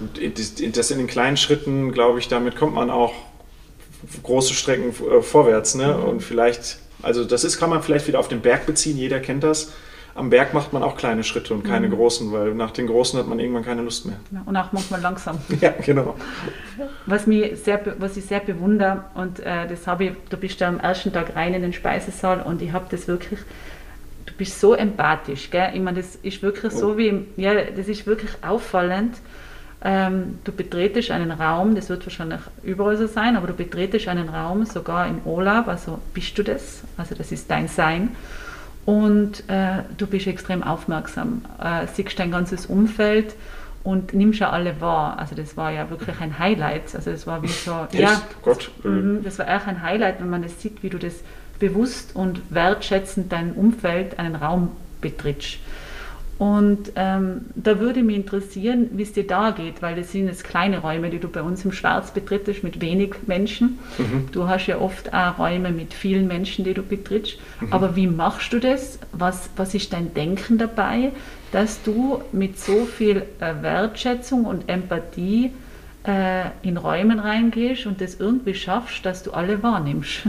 [0.74, 3.14] das in den kleinen Schritten, glaube ich, damit kommt man auch
[4.24, 5.76] große Strecken äh, vorwärts.
[5.76, 5.88] Ne?
[5.88, 6.04] Mhm.
[6.04, 9.44] Und vielleicht, also das ist, kann man vielleicht wieder auf den Berg beziehen, jeder kennt
[9.44, 9.74] das.
[10.16, 11.96] Am Berg macht man auch kleine Schritte und keine mhm.
[11.96, 14.18] großen, weil nach den großen hat man irgendwann keine Lust mehr.
[14.32, 15.40] Ja, und auch manchmal langsam.
[15.62, 16.16] ja, genau.
[17.08, 20.68] Was, mich sehr, was ich sehr bewundere, und äh, das habe ich, du bist ja
[20.68, 23.40] am ersten Tag rein in den Speisesaal und ich habe das wirklich,
[24.28, 25.72] du bist so empathisch, gell?
[25.74, 26.78] Ich meine, das ist wirklich oh.
[26.78, 29.16] so wie, ja, das ist wirklich auffallend
[29.84, 34.30] ähm, du betretest einen Raum, das wird wahrscheinlich überall so sein, aber du betretest einen
[34.30, 38.16] Raum, sogar im Olaf, also bist du das, also das ist dein Sein.
[38.86, 43.36] Und äh, du bist extrem aufmerksam, äh, siehst dein ganzes Umfeld
[43.84, 45.20] und nimmst ja alle wahr.
[45.20, 46.96] Also das war ja wirklich ein Highlight.
[46.96, 48.00] Also das war wie so, Echt?
[48.00, 48.72] ja, Gott.
[48.84, 51.16] Das, das war echt ein Highlight, wenn man das sieht, wie du das
[51.60, 55.60] bewusst und wertschätzend dein Umfeld, einen Raum betrittst.
[56.44, 60.44] Und ähm, da würde mich interessieren, wie es dir da geht, weil das sind jetzt
[60.44, 63.80] kleine Räume, die du bei uns im Schwarz betrittst, mit wenig Menschen.
[63.98, 64.28] Mhm.
[64.34, 67.38] Du hast ja oft auch Räume mit vielen Menschen, die du betrittst.
[67.62, 67.72] Mhm.
[67.72, 69.00] Aber wie machst du das?
[69.14, 71.14] Was, was ist dein Denken dabei,
[71.54, 75.52] dass du mit so viel äh, Wertschätzung und Empathie
[76.06, 80.24] äh, in Räumen reingehst und das irgendwie schaffst, dass du alle wahrnimmst?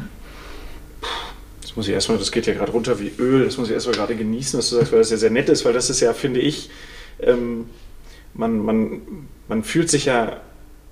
[1.74, 3.96] Das muss ich erstmal, das geht ja gerade runter wie Öl, das muss ich erstmal
[3.96, 6.12] gerade genießen, dass du sagst, weil das ja sehr nett ist, weil das ist ja,
[6.12, 6.70] finde ich,
[7.20, 7.66] ähm,
[8.32, 9.02] man, man,
[9.48, 10.40] man fühlt sich ja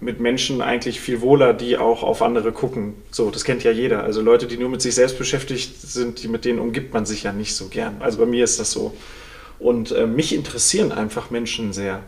[0.01, 2.95] mit Menschen eigentlich viel wohler, die auch auf andere gucken.
[3.12, 4.03] So, das kennt ja jeder.
[4.03, 7.23] Also Leute, die nur mit sich selbst beschäftigt sind, die, mit denen umgibt man sich
[7.23, 7.99] ja nicht so gern.
[8.01, 8.92] Also bei mir ist das so.
[9.61, 12.03] Und äh, mich interessieren einfach Menschen sehr.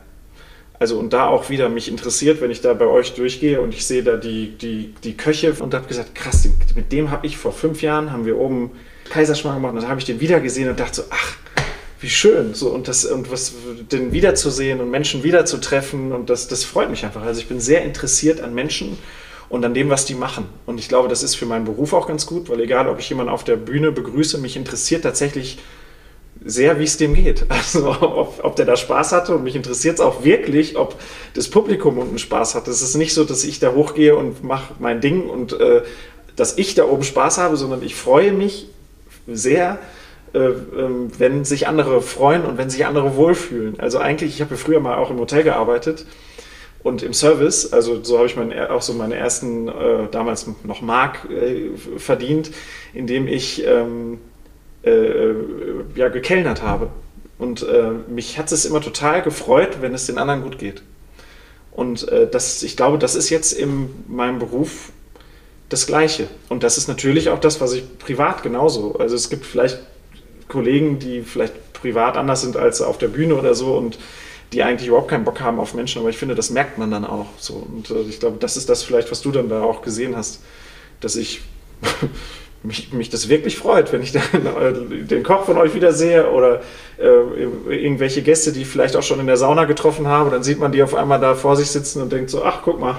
[0.79, 3.87] Also und da auch wieder mich interessiert, wenn ich da bei euch durchgehe und ich
[3.87, 7.53] sehe da die, die, die Köche und habe gesagt, krass, mit dem habe ich vor
[7.53, 8.73] fünf Jahren, haben wir oben
[9.09, 11.37] Kaiserschmarrn gemacht und dann habe ich den wieder gesehen und dachte so, ach,
[12.01, 12.55] wie schön.
[12.55, 13.55] So, und, das, und was,
[13.91, 17.23] den wiederzusehen und Menschen wiederzutreffen und das, das freut mich einfach.
[17.23, 18.99] Also ich bin sehr interessiert an Menschen
[19.49, 20.47] und an dem, was die machen.
[20.67, 23.09] Und ich glaube, das ist für meinen Beruf auch ganz gut, weil egal, ob ich
[23.09, 25.59] jemanden auf der Bühne begrüße, mich interessiert tatsächlich
[26.45, 27.47] sehr, wie es dem geht.
[27.55, 31.01] Also ob, ob der da Spaß hatte und mich interessiert es auch wirklich, ob
[31.35, 32.69] das Publikum unten Spaß hat.
[32.69, 35.83] Es ist nicht so, dass ich da hochgehe und mache mein Ding und äh,
[36.37, 38.69] dass ich da oben Spaß habe, sondern ich freue mich
[39.27, 39.79] sehr,
[40.35, 40.55] äh, äh,
[41.19, 43.81] wenn sich andere freuen und wenn sich andere wohlfühlen.
[43.81, 46.07] Also eigentlich, ich habe ja früher mal auch im Hotel gearbeitet
[46.83, 50.83] und im Service, also so habe ich mein, auch so meine ersten, äh, damals noch
[50.83, 52.51] Mark äh, verdient,
[52.93, 53.65] indem ich...
[54.85, 56.91] Ähm, äh, ja, gekellnert habe.
[57.39, 60.83] Und äh, mich hat es immer total gefreut, wenn es den anderen gut geht.
[61.73, 64.93] Und äh, das, ich glaube, das ist jetzt in meinem Beruf
[65.69, 66.29] das Gleiche.
[66.49, 68.97] Und das ist natürlich auch das, was ich privat genauso.
[68.97, 69.81] Also es gibt vielleicht
[70.49, 73.99] Kollegen, die vielleicht privat anders sind als auf der Bühne oder so und
[74.53, 77.05] die eigentlich überhaupt keinen Bock haben auf Menschen, aber ich finde, das merkt man dann
[77.05, 77.55] auch so.
[77.55, 80.43] Und äh, ich glaube, das ist das vielleicht, was du dann da auch gesehen hast,
[81.01, 81.41] dass ich
[82.65, 86.63] mich, mich das wirklich freut, wenn ich dann äh, den Koch von euch wiedersehe oder
[86.99, 90.59] äh, irgendwelche Gäste, die ich vielleicht auch schon in der Sauna getroffen habe, dann sieht
[90.59, 92.97] man die auf einmal da vor sich sitzen und denkt so, ach guck mal,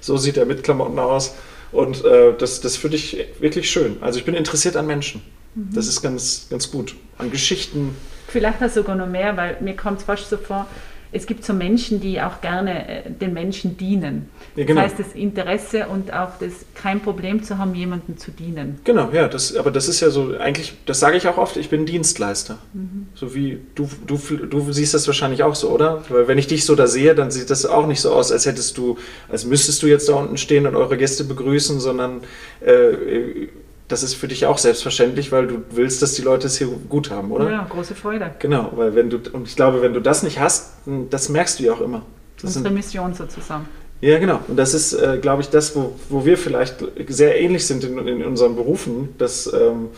[0.00, 1.34] so sieht er mit Klamotten aus.
[1.72, 3.96] Und äh, das, das finde ich wirklich schön.
[4.00, 5.22] Also ich bin interessiert an Menschen.
[5.54, 5.70] Mhm.
[5.74, 6.94] Das ist ganz, ganz gut.
[7.18, 7.96] An Geschichten.
[8.28, 10.66] Vielleicht hast du sogar noch mehr, weil mir kommt es fast so vor,
[11.12, 14.28] es gibt so Menschen, die auch gerne äh, den Menschen dienen.
[14.56, 14.82] Ja, genau.
[14.82, 18.80] Das heißt, das Interesse und auch das kein Problem zu haben, jemandem zu dienen.
[18.84, 21.70] Genau, ja, das, aber das ist ja so, eigentlich, das sage ich auch oft, ich
[21.70, 22.58] bin Dienstleister.
[22.72, 23.08] Mhm.
[23.14, 26.02] So wie du, du, du siehst das wahrscheinlich auch so, oder?
[26.08, 28.46] Weil wenn ich dich so da sehe, dann sieht das auch nicht so aus, als
[28.46, 32.22] hättest du, als müsstest du jetzt da unten stehen und eure Gäste begrüßen, sondern
[32.60, 33.48] äh,
[33.88, 37.10] das ist für dich auch selbstverständlich, weil du willst, dass die Leute es hier gut
[37.10, 37.50] haben, oder?
[37.50, 38.32] Ja, große Freude.
[38.38, 40.72] Genau, weil wenn du, und ich glaube, wenn du das nicht hast,
[41.10, 42.02] das merkst du ja auch immer.
[42.36, 43.68] Das Unsere sind, Mission sozusagen.
[44.00, 44.40] Ja, genau.
[44.48, 48.06] Und das ist, äh, glaube ich, das, wo, wo wir vielleicht sehr ähnlich sind in,
[48.06, 49.88] in unseren Berufen, dass ähm,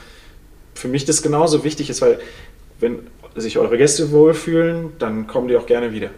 [0.74, 2.20] für mich das genauso wichtig ist, weil
[2.80, 3.00] wenn
[3.34, 6.10] sich eure Gäste wohlfühlen, dann kommen die auch gerne wieder.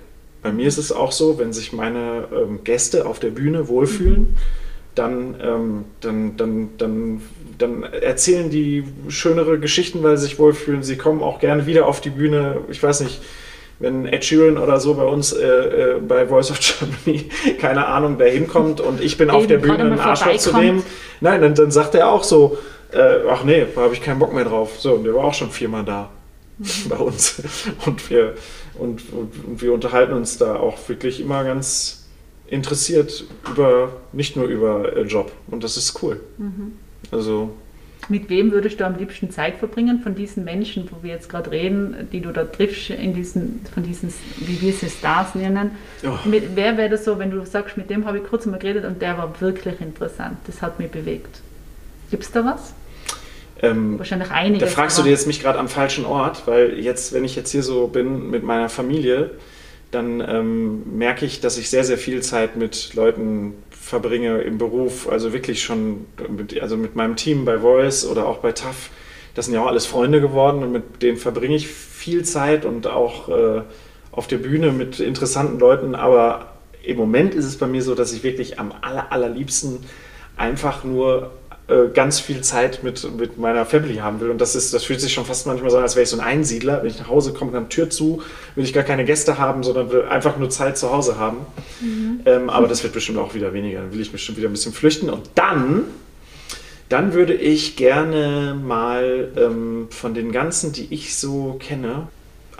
[0.42, 4.20] Bei mir ist es auch so, wenn sich meine ähm, Gäste auf der Bühne wohlfühlen,
[4.20, 4.36] mhm.
[4.94, 7.22] dann, ähm, dann, dann, dann
[7.60, 10.82] dann erzählen die schönere Geschichten, weil sie sich wohlfühlen.
[10.82, 12.58] Sie kommen auch gerne wieder auf die Bühne.
[12.70, 13.20] Ich weiß nicht,
[13.80, 18.18] wenn Ed Sheeran oder so bei uns äh, äh, bei Voice of Germany, keine Ahnung,
[18.18, 20.82] da hinkommt und ich bin Eben, auf der Bühne ein Arschloch zu nehmen.
[21.20, 22.58] Nein, dann, dann sagt er auch so,
[22.92, 24.78] äh, ach nee, da habe ich keinen Bock mehr drauf.
[24.78, 26.10] So, und der war auch schon viermal da
[26.58, 26.66] mhm.
[26.88, 27.42] bei uns.
[27.86, 28.34] Und wir,
[28.78, 32.06] und, und, und, wir unterhalten uns da auch wirklich immer ganz
[32.48, 35.32] interessiert über, nicht nur über äh, Job.
[35.50, 36.20] Und das ist cool.
[36.36, 36.72] Mhm.
[37.10, 37.50] Also.
[38.08, 41.50] Mit wem würdest du am liebsten Zeit verbringen von diesen Menschen, wo wir jetzt gerade
[41.50, 45.72] reden, die du da triffst, in diesen, von diesen, wie wir sie Stars nennen?
[46.02, 46.28] Oh.
[46.28, 48.84] Mit, wer wäre das so, wenn du sagst, mit dem habe ich kurz mal geredet
[48.84, 51.40] und der war wirklich interessant, das hat mich bewegt.
[52.10, 52.74] Gibt es da was?
[53.62, 54.64] Ähm, Wahrscheinlich einige.
[54.64, 57.50] Da fragst du dir jetzt mich gerade am falschen Ort, weil jetzt, wenn ich jetzt
[57.50, 59.32] hier so bin mit meiner Familie,
[59.90, 63.54] dann ähm, merke ich, dass ich sehr, sehr viel Zeit mit Leuten
[63.90, 68.38] verbringe im Beruf, also wirklich schon mit, also mit meinem Team bei Voice oder auch
[68.38, 68.90] bei TAF,
[69.34, 72.86] das sind ja auch alles Freunde geworden und mit denen verbringe ich viel Zeit und
[72.86, 73.62] auch äh,
[74.12, 76.52] auf der Bühne mit interessanten Leuten, aber
[76.84, 79.80] im Moment ist es bei mir so, dass ich wirklich am aller, allerliebsten
[80.36, 81.32] einfach nur
[81.70, 84.30] äh, ganz viel Zeit mit, mit meiner Family haben will.
[84.30, 86.18] Und das, ist, das fühlt sich schon fast manchmal so an, als wäre ich so
[86.18, 86.82] ein Einsiedler.
[86.82, 88.22] Wenn ich nach Hause komme, dann Tür zu,
[88.56, 91.38] will ich gar keine Gäste haben, sondern will einfach nur Zeit zu Hause haben.
[91.80, 92.20] Mhm.
[92.24, 93.80] Ähm, aber das wird bestimmt auch wieder weniger.
[93.80, 95.08] Dann will ich bestimmt wieder ein bisschen flüchten.
[95.08, 95.84] Und dann,
[96.88, 102.08] dann würde ich gerne mal ähm, von den ganzen, die ich so kenne,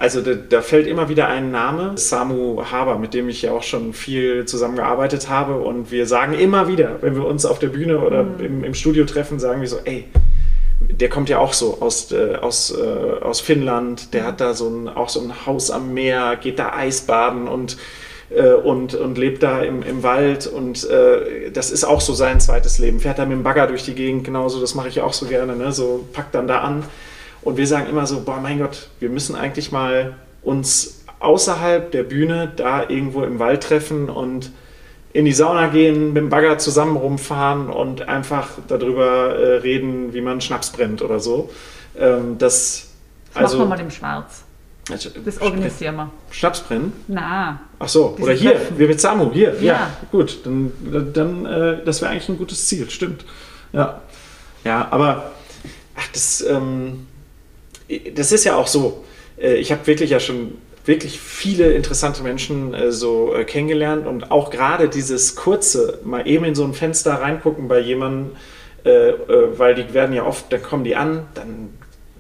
[0.01, 3.63] Also da, da, fällt immer wieder ein Name, Samu Haber, mit dem ich ja auch
[3.63, 5.57] schon viel zusammengearbeitet habe.
[5.57, 8.41] Und wir sagen immer wieder, wenn wir uns auf der Bühne oder mhm.
[8.43, 10.07] im, im, Studio treffen, sagen wir so, ey,
[10.81, 14.71] der kommt ja auch so aus, äh, aus, äh, aus Finnland, der hat da so
[14.71, 17.77] ein, auch so ein Haus am Meer, geht da Eisbaden und
[18.31, 22.41] äh, und, und lebt da im, im Wald und äh, das ist auch so sein
[22.41, 23.01] zweites Leben.
[23.01, 25.57] Fährt da mit dem Bagger durch die Gegend genauso, das mache ich auch so gerne,
[25.57, 25.73] ne?
[25.73, 26.85] so packt dann da an.
[27.43, 32.03] Und wir sagen immer so, boah mein Gott, wir müssen eigentlich mal uns außerhalb der
[32.03, 34.51] Bühne da irgendwo im Wald treffen und
[35.13, 40.21] in die Sauna gehen, mit dem Bagger zusammen rumfahren und einfach darüber äh, reden, wie
[40.21, 41.51] man Schnaps brennt oder so.
[41.99, 42.91] Ähm, das,
[43.35, 44.45] das also, machen wir mal im Schwarz.
[44.89, 46.11] Das organisieren wir.
[46.31, 46.93] Schnaps brennen?
[47.07, 47.61] Na.
[47.79, 48.79] Ach so, oder hier, Treffen.
[48.79, 49.55] wir mit Samu, hier.
[49.61, 50.73] Ja, ja gut, dann,
[51.13, 53.25] dann äh, das wäre eigentlich ein gutes Ziel, stimmt.
[53.73, 54.01] Ja,
[54.65, 55.33] ja aber
[55.97, 57.07] ach, das, ähm,
[58.15, 59.05] das ist ja auch so.
[59.41, 64.31] Äh, ich habe wirklich ja schon wirklich viele interessante Menschen äh, so äh, kennengelernt und
[64.31, 68.33] auch gerade dieses kurze, mal eben in so ein Fenster reingucken bei jemandem,
[68.85, 69.13] äh,
[69.57, 71.71] weil die werden ja oft, dann kommen die an, dann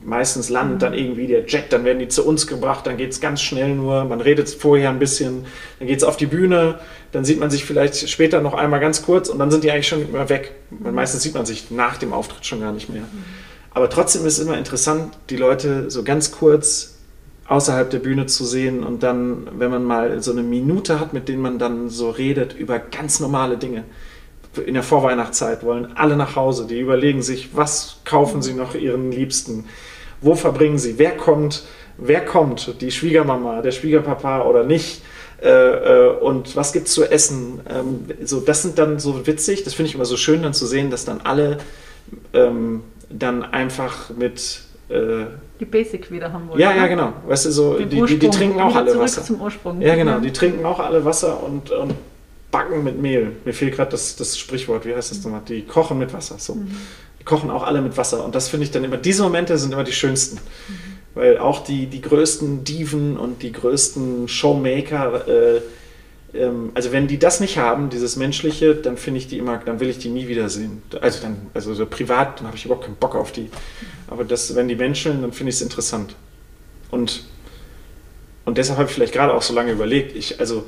[0.02, 0.80] meistens landet mhm.
[0.80, 3.74] dann irgendwie der Jet, dann werden die zu uns gebracht, dann geht es ganz schnell
[3.74, 5.46] nur, man redet vorher ein bisschen,
[5.78, 6.78] dann geht es auf die Bühne,
[7.12, 9.88] dann sieht man sich vielleicht später noch einmal ganz kurz und dann sind die eigentlich
[9.88, 10.52] schon immer weg.
[10.70, 10.94] Mhm.
[10.94, 13.02] Meistens sieht man sich nach dem Auftritt schon gar nicht mehr.
[13.02, 13.24] Mhm.
[13.72, 16.96] Aber trotzdem ist es immer interessant, die Leute so ganz kurz
[17.46, 21.28] außerhalb der Bühne zu sehen und dann, wenn man mal so eine Minute hat, mit
[21.28, 23.84] denen man dann so redet über ganz normale Dinge.
[24.64, 29.10] In der Vorweihnachtszeit wollen alle nach Hause, die überlegen sich, was kaufen sie noch ihren
[29.10, 29.64] Liebsten,
[30.20, 31.64] wo verbringen sie, wer kommt,
[31.98, 35.02] wer kommt, die Schwiegermama, der Schwiegerpapa oder nicht.
[35.42, 37.60] Äh, äh, und was gibt es zu essen?
[37.68, 40.66] Ähm, so, das sind dann so witzig, das finde ich immer so schön dann zu
[40.66, 41.58] sehen, dass dann alle
[42.32, 45.26] ähm, dann einfach mit äh,
[45.60, 46.58] die Basic wieder haben wollen.
[46.58, 47.12] Ja, ja, genau.
[47.26, 49.22] Weißt du, so, die, die, die, trinken auch alle Wasser.
[49.22, 49.80] Zum Ursprung.
[49.82, 50.18] Ja, genau.
[50.20, 51.94] Die trinken auch alle Wasser und, und
[52.50, 53.32] backen mit Mehl.
[53.44, 55.42] Mir fehlt gerade das, das Sprichwort, wie heißt das nochmal?
[55.46, 56.36] Die kochen mit Wasser.
[56.38, 56.54] So.
[56.54, 56.70] Mhm.
[57.20, 58.24] Die kochen auch alle mit Wasser.
[58.24, 60.36] Und das finde ich dann immer, diese Momente sind immer die schönsten.
[60.36, 60.74] Mhm.
[61.14, 65.60] Weil auch die, die größten Diven und die größten Showmaker äh,
[66.74, 69.88] also wenn die das nicht haben, dieses Menschliche, dann finde ich die immer, dann will
[69.88, 70.82] ich die nie wiedersehen.
[71.00, 73.50] Also dann, also so privat, dann habe ich überhaupt keinen Bock auf die.
[74.06, 76.14] Aber das, wenn die Menschen, dann finde ich es interessant.
[76.90, 77.24] Und,
[78.44, 80.66] und deshalb habe ich vielleicht gerade auch so lange überlegt, ich, also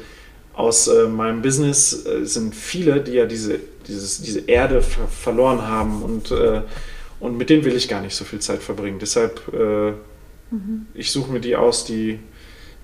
[0.54, 5.62] aus äh, meinem Business äh, sind viele, die ja diese, dieses, diese Erde ver verloren
[5.62, 6.62] haben und, äh,
[7.20, 8.98] und mit denen will ich gar nicht so viel Zeit verbringen.
[8.98, 9.92] Deshalb, äh,
[10.50, 10.86] mhm.
[10.94, 12.18] ich suche mir die aus, die,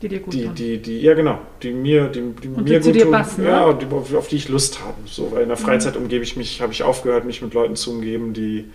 [0.03, 0.55] die dir gut die, tun.
[0.55, 1.39] Die, die, ja, genau.
[1.63, 3.13] Die mir, die, die und mir gut dir tun.
[3.13, 4.97] Passen, ja, und die, auf die ich Lust habe.
[5.07, 5.63] So, weil in der mhm.
[5.63, 6.03] Freizeit mhm.
[6.03, 8.67] umgebe ich mich, habe ich aufgehört, mich mit Leuten zu umgeben, die,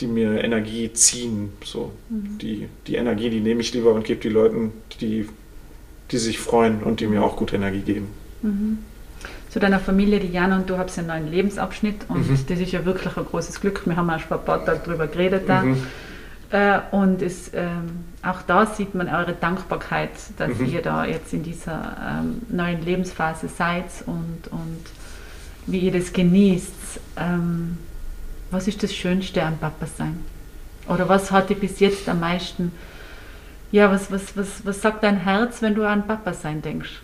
[0.00, 1.52] die mir Energie ziehen.
[1.64, 2.38] So, mhm.
[2.38, 5.28] die, die Energie, die nehme ich lieber und gebe die Leuten, die,
[6.10, 8.08] die sich freuen und die mir auch gute Energie geben.
[8.42, 8.78] Mhm.
[9.50, 12.38] Zu deiner Familie, die Jana und du habt einen neuen Lebensabschnitt und mhm.
[12.48, 13.82] das ist ja wirklich ein großes Glück.
[13.86, 15.62] Wir haben auch schon ein paar Tage darüber geredet da.
[15.62, 15.76] Mhm.
[16.50, 20.66] Äh, und es, ähm, auch da sieht man eure Dankbarkeit, dass mhm.
[20.66, 24.84] ihr da jetzt in dieser ähm, neuen Lebensphase seid und, und
[25.66, 27.00] wie ihr das genießt.
[27.16, 27.78] Ähm,
[28.50, 30.20] was ist das Schönste am Papa sein?
[30.88, 32.72] Oder was hat dir bis jetzt am meisten,
[33.72, 37.00] ja, was, was, was, was sagt dein Herz, wenn du an Papa sein denkst?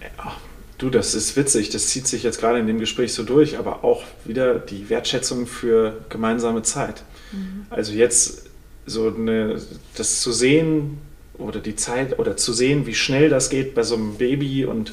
[0.00, 0.32] Ja,
[0.80, 3.84] Du, das ist witzig, das zieht sich jetzt gerade in dem Gespräch so durch, aber
[3.84, 7.02] auch wieder die Wertschätzung für gemeinsame Zeit.
[7.32, 7.66] Mhm.
[7.68, 8.49] Also jetzt
[8.86, 9.60] so eine,
[9.96, 10.98] das zu sehen
[11.38, 14.92] oder die Zeit oder zu sehen, wie schnell das geht bei so einem Baby und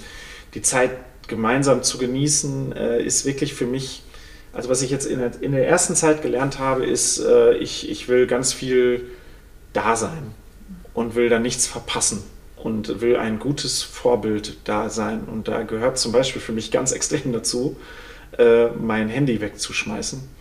[0.53, 0.91] die Zeit
[1.27, 4.03] gemeinsam zu genießen, äh, ist wirklich für mich,
[4.53, 7.89] also was ich jetzt in der, in der ersten Zeit gelernt habe, ist, äh, ich,
[7.89, 9.05] ich will ganz viel
[9.73, 10.31] da sein
[10.93, 12.23] und will da nichts verpassen
[12.55, 15.25] und will ein gutes Vorbild da sein.
[15.31, 17.77] Und da gehört zum Beispiel für mich ganz extrem dazu,
[18.37, 20.36] äh, mein Handy wegzuschmeißen.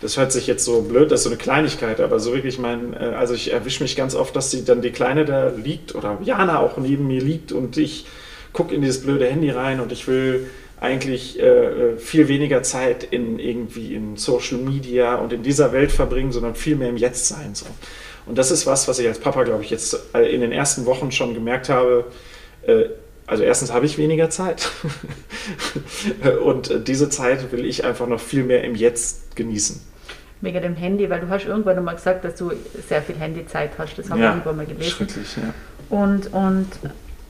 [0.00, 2.94] Das hört sich jetzt so blöd, das ist so eine Kleinigkeit, aber so wirklich mein,
[2.94, 6.18] äh, also ich erwische mich ganz oft, dass sie dann die Kleine da liegt oder
[6.22, 8.06] Jana auch neben mir liegt und ich
[8.52, 10.48] gucke in dieses blöde Handy rein und ich will
[10.80, 15.92] eigentlich äh, äh, viel weniger Zeit in irgendwie in Social Media und in dieser Welt
[15.92, 17.54] verbringen, sondern viel mehr im Jetzt sein.
[17.54, 17.66] So.
[18.26, 20.86] Und das ist was, was ich als Papa, glaube ich, jetzt äh, in den ersten
[20.86, 22.06] Wochen schon gemerkt habe.
[22.66, 22.84] Äh,
[23.26, 24.72] also erstens habe ich weniger Zeit
[26.44, 29.80] und diese Zeit will ich einfach noch viel mehr im Jetzt genießen.
[30.42, 32.52] Wegen dem Handy, weil du hast irgendwann einmal gesagt, dass du
[32.88, 33.96] sehr viel Handyzeit hast.
[33.96, 34.90] Das haben ja, wir irgendwann mal gelesen.
[34.90, 35.52] Schrecklich, ja.
[35.90, 36.68] Und, und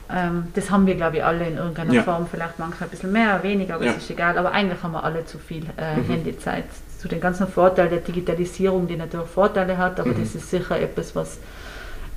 [0.09, 2.03] ähm, das haben wir, glaube ich, alle in irgendeiner ja.
[2.03, 2.27] Form.
[2.29, 3.91] Vielleicht manche ein bisschen mehr, weniger, aber ja.
[3.91, 4.37] es ist egal.
[4.37, 6.05] Aber eigentlich haben wir alle zu viel äh, mhm.
[6.05, 6.65] Handyzeit
[6.99, 10.21] zu den ganzen Vorteilen der Digitalisierung, die natürlich Vorteile hat, aber mhm.
[10.21, 11.39] das ist sicher etwas, was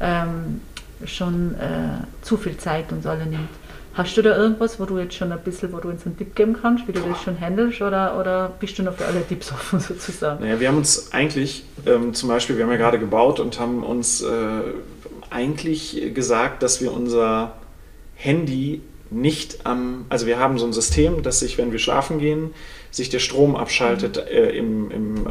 [0.01, 0.61] ähm,
[1.07, 3.49] schon äh, zu viel Zeit uns alle nimmt.
[3.95, 6.35] Hast du da irgendwas, wo du jetzt schon ein bisschen, wo du uns einen Tipp
[6.35, 9.53] geben kannst, wie du das schon handelst oder, oder bist du noch für alle Tipps
[9.53, 10.43] offen sozusagen?
[10.43, 13.85] Naja, wir haben uns eigentlich, ähm, zum Beispiel, wir haben ja gerade gebaut und haben
[13.85, 14.27] uns äh,
[15.31, 17.55] eigentlich gesagt, dass wir unser
[18.17, 22.53] Handy nicht am, also wir haben so ein System, dass sich, wenn wir schlafen gehen,
[22.91, 25.31] sich der Strom abschaltet äh, im, im, äh,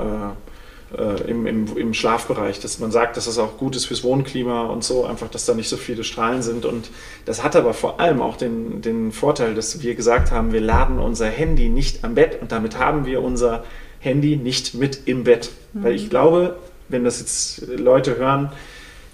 [0.97, 2.59] äh, im, im, im, Schlafbereich.
[2.59, 5.53] Dass man sagt, dass das auch gut ist fürs Wohnklima und so, einfach, dass da
[5.53, 6.65] nicht so viele Strahlen sind.
[6.65, 6.89] Und
[7.25, 10.99] das hat aber vor allem auch den, den Vorteil, dass wir gesagt haben, wir laden
[10.99, 13.63] unser Handy nicht am Bett und damit haben wir unser
[13.99, 15.49] Handy nicht mit im Bett.
[15.73, 15.83] Mhm.
[15.83, 16.57] Weil ich glaube,
[16.89, 18.51] wenn das jetzt Leute hören,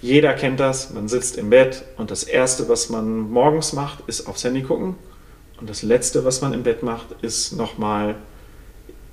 [0.02, 4.26] jeder kennt das, man sitzt im Bett und das Erste, was man morgens macht, ist
[4.26, 4.96] aufs Handy gucken.
[5.60, 8.14] Und das Letzte, was man im Bett macht, ist nochmal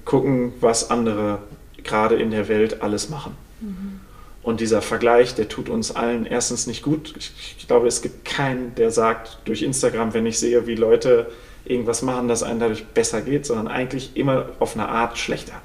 [0.05, 1.39] gucken, was andere
[1.83, 3.35] gerade in der Welt alles machen.
[3.61, 3.99] Mhm.
[4.43, 7.13] Und dieser Vergleich, der tut uns allen erstens nicht gut.
[7.17, 11.27] Ich, ich, glaube, es gibt keinen, der sagt durch Instagram, wenn ich sehe, wie Leute
[11.65, 15.61] irgendwas machen, dass einem dadurch besser geht, sondern eigentlich immer auf eine Art schlechter.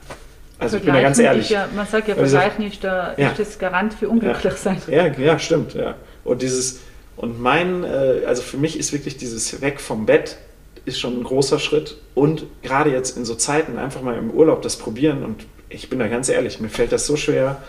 [0.58, 1.50] Also ich bin da ganz ehrlich.
[1.50, 3.30] Ja, man sagt ja, also, Vergleich nicht, da ja.
[3.30, 4.80] ist das Garant für unglücklich sein.
[4.88, 5.74] Ja, ja, stimmt.
[5.74, 5.94] Ja.
[6.24, 6.80] Und dieses,
[7.16, 10.38] und mein, äh, also für mich ist wirklich dieses Weg vom Bett
[10.84, 11.98] ist schon ein großer Schritt.
[12.14, 15.24] Und gerade jetzt in so Zeiten einfach mal im Urlaub das probieren.
[15.24, 17.62] Und ich bin da ganz ehrlich, mir fällt das so schwer.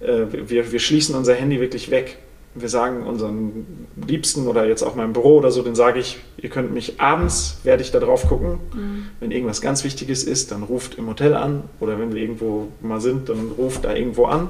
[0.00, 2.18] Äh, wir, wir schließen unser Handy wirklich weg
[2.54, 6.50] wir sagen unseren Liebsten oder jetzt auch meinem Büro oder so, den sage ich, ihr
[6.50, 8.58] könnt mich abends, werde ich da drauf gucken.
[8.74, 9.06] Mhm.
[9.20, 13.00] Wenn irgendwas ganz Wichtiges ist, dann ruft im Hotel an oder wenn wir irgendwo mal
[13.00, 14.48] sind, dann ruft da irgendwo an.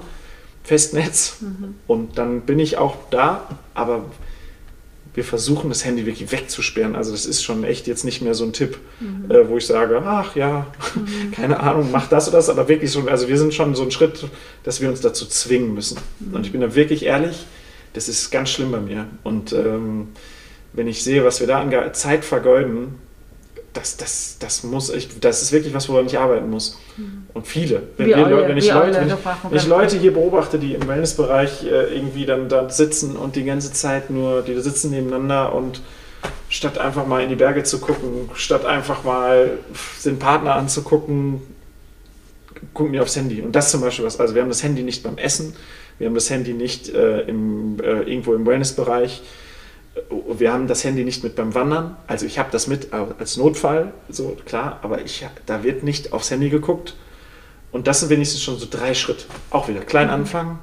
[0.62, 1.74] Festnetz mhm.
[1.86, 4.04] und dann bin ich auch da, aber
[5.20, 6.96] wir versuchen das Handy wirklich wegzusperren.
[6.96, 9.30] Also das ist schon echt jetzt nicht mehr so ein Tipp, mhm.
[9.30, 11.30] äh, wo ich sage, ach ja, mhm.
[11.32, 13.90] keine Ahnung, mach das oder das, aber wirklich schon, also wir sind schon so ein
[13.90, 14.24] Schritt,
[14.64, 15.98] dass wir uns dazu zwingen müssen.
[16.20, 16.34] Mhm.
[16.34, 17.44] Und ich bin da wirklich ehrlich,
[17.92, 19.08] das ist ganz schlimm bei mir.
[19.22, 20.08] Und ähm,
[20.72, 22.94] wenn ich sehe, was wir da an Zeit vergeuden,
[23.72, 26.78] das, das, das muss ich, das ist wirklich was, woran ich arbeiten muss.
[26.96, 27.24] Mhm.
[27.32, 27.82] Und viele.
[27.96, 29.14] Wenn, wir alle, wenn, ich, Leute, wenn, ich,
[29.48, 33.44] wenn ich Leute hier beobachte, die im Wellnessbereich äh, irgendwie dann da sitzen und die
[33.44, 35.82] ganze Zeit nur, die sitzen nebeneinander und
[36.48, 39.58] statt einfach mal in die Berge zu gucken, statt einfach mal
[40.04, 41.40] den Partner anzugucken,
[42.74, 43.40] gucken die aufs Handy.
[43.40, 45.54] Und das zum Beispiel was, also wir haben das Handy nicht beim Essen,
[45.98, 49.22] wir haben das Handy nicht äh, im, äh, irgendwo im Wellnessbereich.
[50.38, 51.96] Wir haben das Handy nicht mit beim Wandern.
[52.06, 56.30] Also ich habe das mit als Notfall, so klar, aber ich, da wird nicht aufs
[56.30, 56.96] Handy geguckt.
[57.72, 59.24] Und das sind wenigstens schon so drei Schritte.
[59.50, 60.14] Auch wieder klein mhm.
[60.14, 60.58] anfangen,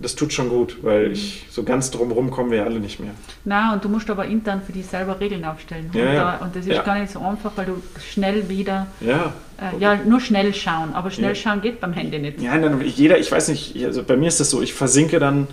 [0.00, 3.12] das tut schon gut, weil ich so ganz drumherum kommen wir ja alle nicht mehr.
[3.44, 5.88] Na, und du musst aber intern für dich selber Regeln aufstellen.
[5.94, 6.36] Ja, und, ja.
[6.38, 6.82] Und das ist ja.
[6.82, 11.10] gar nicht so einfach, weil du schnell wieder, ja, äh, ja nur schnell schauen, aber
[11.10, 12.40] schnell schauen geht beim Handy nicht.
[12.40, 15.46] Ja, dann jeder, ich weiß nicht, also bei mir ist das so, ich versinke dann,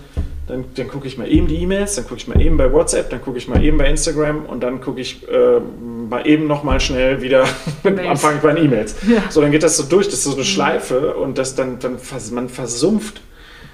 [0.48, 3.10] dann, dann gucke ich mal eben die E-Mails, dann gucke ich mal eben bei WhatsApp,
[3.10, 5.60] dann gucke ich mal eben bei Instagram und dann gucke ich äh,
[6.08, 7.44] mal eben nochmal schnell wieder
[7.84, 8.96] anfangen bei den E-Mails.
[9.30, 10.44] So, dann geht das so durch, das ist so eine mhm.
[10.44, 11.98] Schleife und das dann, dann
[12.32, 13.20] man versumpft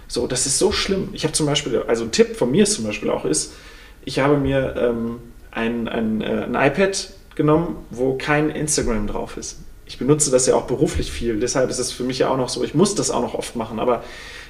[0.09, 1.11] so, das ist so schlimm.
[1.13, 3.53] Ich habe zum Beispiel, also ein Tipp von mir zum Beispiel auch ist,
[4.05, 5.19] ich habe mir ähm,
[5.51, 9.59] ein, ein, äh, ein iPad genommen, wo kein Instagram drauf ist.
[9.87, 12.49] Ich benutze das ja auch beruflich viel, deshalb ist es für mich ja auch noch
[12.49, 14.03] so, ich muss das auch noch oft machen, aber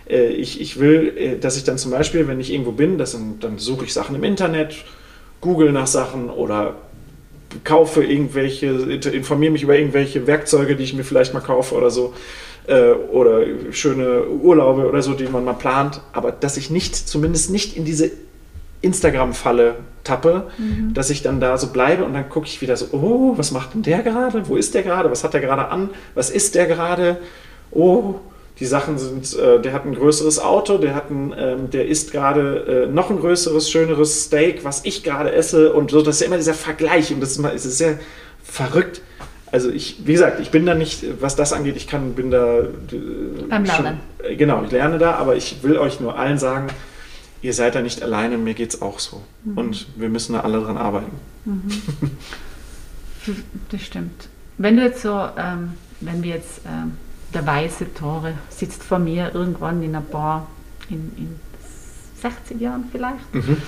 [0.08, 3.16] äh, ich, ich will, äh, dass ich dann zum Beispiel, wenn ich irgendwo bin, das,
[3.40, 4.74] dann suche ich Sachen im Internet,
[5.40, 6.76] google nach Sachen oder
[7.64, 12.12] kaufe irgendwelche, informiere mich über irgendwelche Werkzeuge, die ich mir vielleicht mal kaufe oder so
[12.66, 17.50] äh, oder schöne Urlaube oder so, die man mal plant, aber dass ich nicht, zumindest
[17.50, 18.10] nicht in diese
[18.80, 20.94] Instagram-Falle tappe, mhm.
[20.94, 23.74] dass ich dann da so bleibe und dann gucke ich wieder so, oh, was macht
[23.74, 24.48] denn der gerade?
[24.48, 25.10] Wo ist der gerade?
[25.10, 25.90] Was hat der gerade an?
[26.14, 27.18] Was ist der gerade?
[27.70, 28.16] Oh,
[28.60, 32.12] die Sachen sind, äh, der hat ein größeres Auto, der hat ein, ähm, der isst
[32.12, 36.02] gerade äh, noch ein größeres, schöneres Steak, was ich gerade esse und so.
[36.02, 37.98] Das ist ja immer dieser Vergleich und das ist, immer, ist sehr
[38.42, 39.02] verrückt
[39.52, 42.60] also ich, wie gesagt, ich bin da nicht, was das angeht, ich kann, bin da.
[42.60, 42.66] Äh,
[43.48, 44.00] Beim Lernen.
[44.20, 46.68] Schon, äh, genau, ich lerne da, aber ich will euch nur allen sagen,
[47.40, 49.22] ihr seid da nicht alleine, mir geht es auch so.
[49.44, 49.58] Mhm.
[49.58, 51.12] Und wir müssen da alle dran arbeiten.
[51.44, 51.70] Mhm.
[53.70, 54.28] das stimmt.
[54.58, 56.96] Wenn du jetzt so, ähm, wenn wir jetzt, ähm,
[57.34, 60.46] der weiße Tore sitzt vor mir irgendwann in einer Bar
[60.88, 61.40] in, in
[62.20, 63.34] 60 Jahren vielleicht.
[63.34, 63.58] Mhm.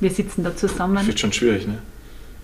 [0.00, 0.96] Wir sitzen da zusammen.
[0.96, 1.78] Das wird schon schwierig, ne?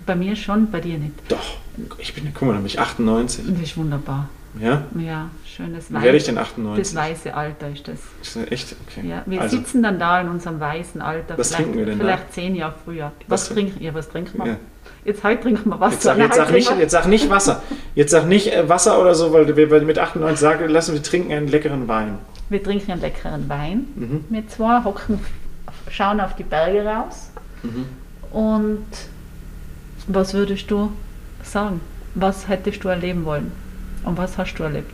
[0.07, 1.15] Bei mir schon, bei dir nicht.
[1.29, 1.59] Doch.
[1.99, 3.45] Ich bin, guck mal, nämlich 98.
[3.49, 4.29] Das ist wunderbar.
[4.61, 4.85] Ja?
[4.99, 6.03] Ja, schönes Weiß.
[6.03, 6.83] Werde ich denn 98?
[6.83, 8.01] Das weiße Alter ist das.
[8.21, 8.77] Ist das echt?
[8.87, 9.09] Okay.
[9.09, 11.39] Ja, wir also, sitzen dann da in unserem weißen Alter.
[11.39, 12.33] Was trinken wir denn Vielleicht da?
[12.33, 13.13] zehn Jahre früher.
[13.29, 13.95] Was, was trinken ihr?
[13.95, 14.47] Was trinken wir?
[14.53, 14.57] Ja.
[15.05, 15.95] Jetzt heute trinken wir Wasser.
[15.95, 17.63] Jetzt sag, jetzt, sag nicht, jetzt sag nicht Wasser.
[17.95, 21.33] Jetzt sag nicht äh, Wasser oder so, weil wir mit 98 sagen, lassen wir trinken
[21.33, 22.19] einen leckeren Wein.
[22.49, 23.87] Wir trinken einen leckeren Wein.
[23.95, 24.25] Mhm.
[24.29, 25.19] Wir zwei hocken
[25.91, 27.31] schauen auf die Berge raus.
[27.63, 27.87] Mhm.
[28.31, 28.87] Und
[30.07, 30.93] was würdest du
[31.43, 31.81] sagen?
[32.15, 33.53] Was hättest du erleben wollen?
[34.05, 34.93] Und was hast du erlebt?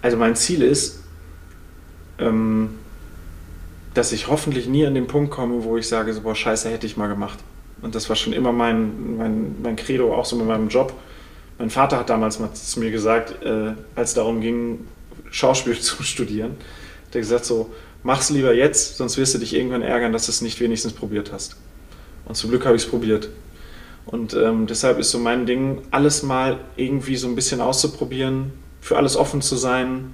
[0.00, 1.02] Also mein Ziel ist,
[2.18, 2.70] ähm,
[3.94, 6.86] dass ich hoffentlich nie an den Punkt komme, wo ich sage, so, boah, scheiße, hätte
[6.86, 7.38] ich mal gemacht.
[7.82, 10.92] Und das war schon immer mein, mein, mein Credo, auch so mit meinem Job.
[11.58, 14.86] Mein Vater hat damals mal zu mir gesagt, äh, als es darum ging,
[15.30, 16.52] Schauspiel zu studieren,
[17.06, 17.70] hat er gesagt so,
[18.02, 21.32] mach's lieber jetzt, sonst wirst du dich irgendwann ärgern, dass du es nicht wenigstens probiert
[21.32, 21.56] hast.
[22.24, 23.28] Und zum Glück habe ich es probiert.
[24.06, 28.96] Und ähm, deshalb ist so mein Ding, alles mal irgendwie so ein bisschen auszuprobieren, für
[28.96, 30.12] alles offen zu sein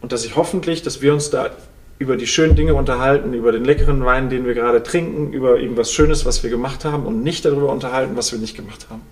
[0.00, 1.50] und dass ich hoffentlich, dass wir uns da
[1.98, 5.92] über die schönen Dinge unterhalten, über den leckeren Wein, den wir gerade trinken, über irgendwas
[5.92, 9.02] Schönes, was wir gemacht haben und nicht darüber unterhalten, was wir nicht gemacht haben.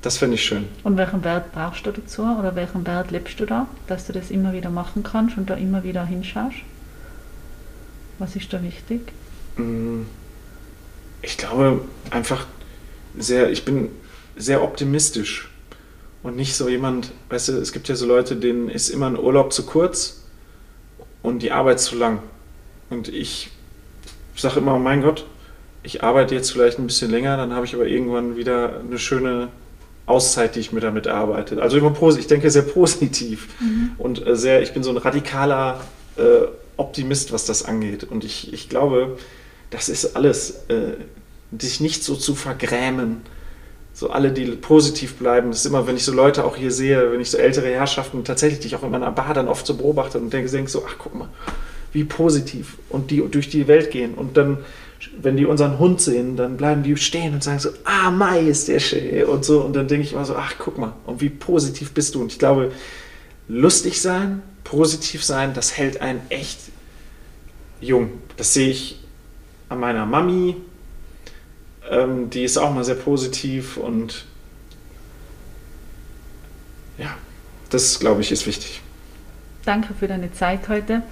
[0.00, 0.66] Das fände ich schön.
[0.84, 4.30] Und welchen Wert brauchst du dazu oder welchen Wert lebst du da, dass du das
[4.30, 6.56] immer wieder machen kannst und da immer wieder hinschaust?
[8.18, 9.12] Was ist da wichtig?
[9.56, 10.02] Mm,
[11.20, 12.46] ich glaube einfach
[13.16, 13.90] sehr, ich bin
[14.36, 15.48] sehr optimistisch
[16.22, 19.18] und nicht so jemand, weißt du, es gibt ja so Leute, denen ist immer ein
[19.18, 20.24] Urlaub zu kurz
[21.22, 22.20] und die Arbeit zu lang.
[22.90, 23.50] Und ich
[24.36, 25.26] sage immer, mein Gott,
[25.82, 29.48] ich arbeite jetzt vielleicht ein bisschen länger, dann habe ich aber irgendwann wieder eine schöne
[30.06, 31.60] Auszeit, die ich mir damit erarbeite.
[31.60, 33.92] Also immer positiv, ich denke sehr positiv mhm.
[33.98, 35.80] und äh, sehr, ich bin so ein radikaler
[36.16, 36.46] äh,
[36.76, 38.04] Optimist, was das angeht.
[38.04, 39.18] Und ich, ich glaube,
[39.70, 40.92] das ist alles, äh,
[41.50, 43.22] dich nicht so zu vergrämen.
[43.94, 47.10] So alle, die positiv bleiben, das ist immer, wenn ich so Leute auch hier sehe,
[47.10, 50.18] wenn ich so ältere Herrschaften tatsächlich, die auch in meiner Bar dann oft so beobachte
[50.18, 51.28] und denke, denke so, ach guck mal,
[51.92, 54.58] wie positiv und die durch die Welt gehen und dann
[55.20, 58.68] wenn die unseren Hund sehen, dann bleiben die stehen und sagen so, ah, Mai ist
[58.68, 59.60] der schön und so.
[59.60, 62.20] Und dann denke ich immer so, ach, guck mal, und wie positiv bist du.
[62.20, 62.72] Und ich glaube,
[63.48, 66.58] lustig sein, positiv sein, das hält einen echt
[67.80, 68.10] jung.
[68.36, 69.00] Das sehe ich
[69.68, 70.56] an meiner Mami.
[71.90, 74.24] Ähm, die ist auch mal sehr positiv und
[76.98, 77.14] ja,
[77.70, 78.80] das glaube ich ist wichtig.
[79.64, 81.02] Danke für deine Zeit heute.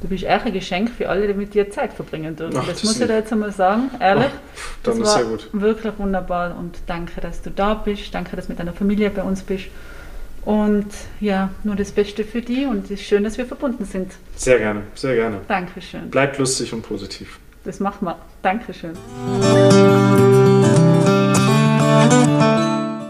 [0.00, 2.56] Du bist echt ein Geschenk für alle, die mit dir Zeit verbringen dürfen.
[2.56, 4.30] Ach, das, das, muss ich dir jetzt einmal sagen, ehrlich.
[4.30, 5.48] Ach, dann das gut.
[5.52, 8.14] Wirklich wunderbar und danke, dass du da bist.
[8.14, 9.66] Danke, dass du mit deiner Familie bei uns bist.
[10.44, 10.86] Und
[11.20, 14.12] ja, nur das Beste für die und es ist schön, dass wir verbunden sind.
[14.36, 15.40] Sehr gerne, sehr gerne.
[15.48, 16.10] Dankeschön.
[16.10, 17.38] Bleibt lustig und positiv.
[17.68, 18.16] Das machen wir.
[18.40, 18.94] Dankeschön.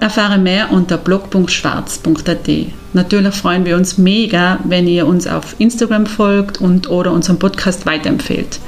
[0.01, 2.49] Erfahre mehr unter blog.schwarz.at.
[2.93, 7.87] Natürlich freuen wir uns mega, wenn ihr uns auf Instagram folgt und oder unseren Podcast
[7.87, 8.59] weiterempfehlt.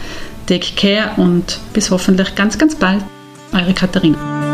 [0.47, 3.03] Take care und bis hoffentlich ganz, ganz bald.
[3.53, 4.50] Eure Katharina.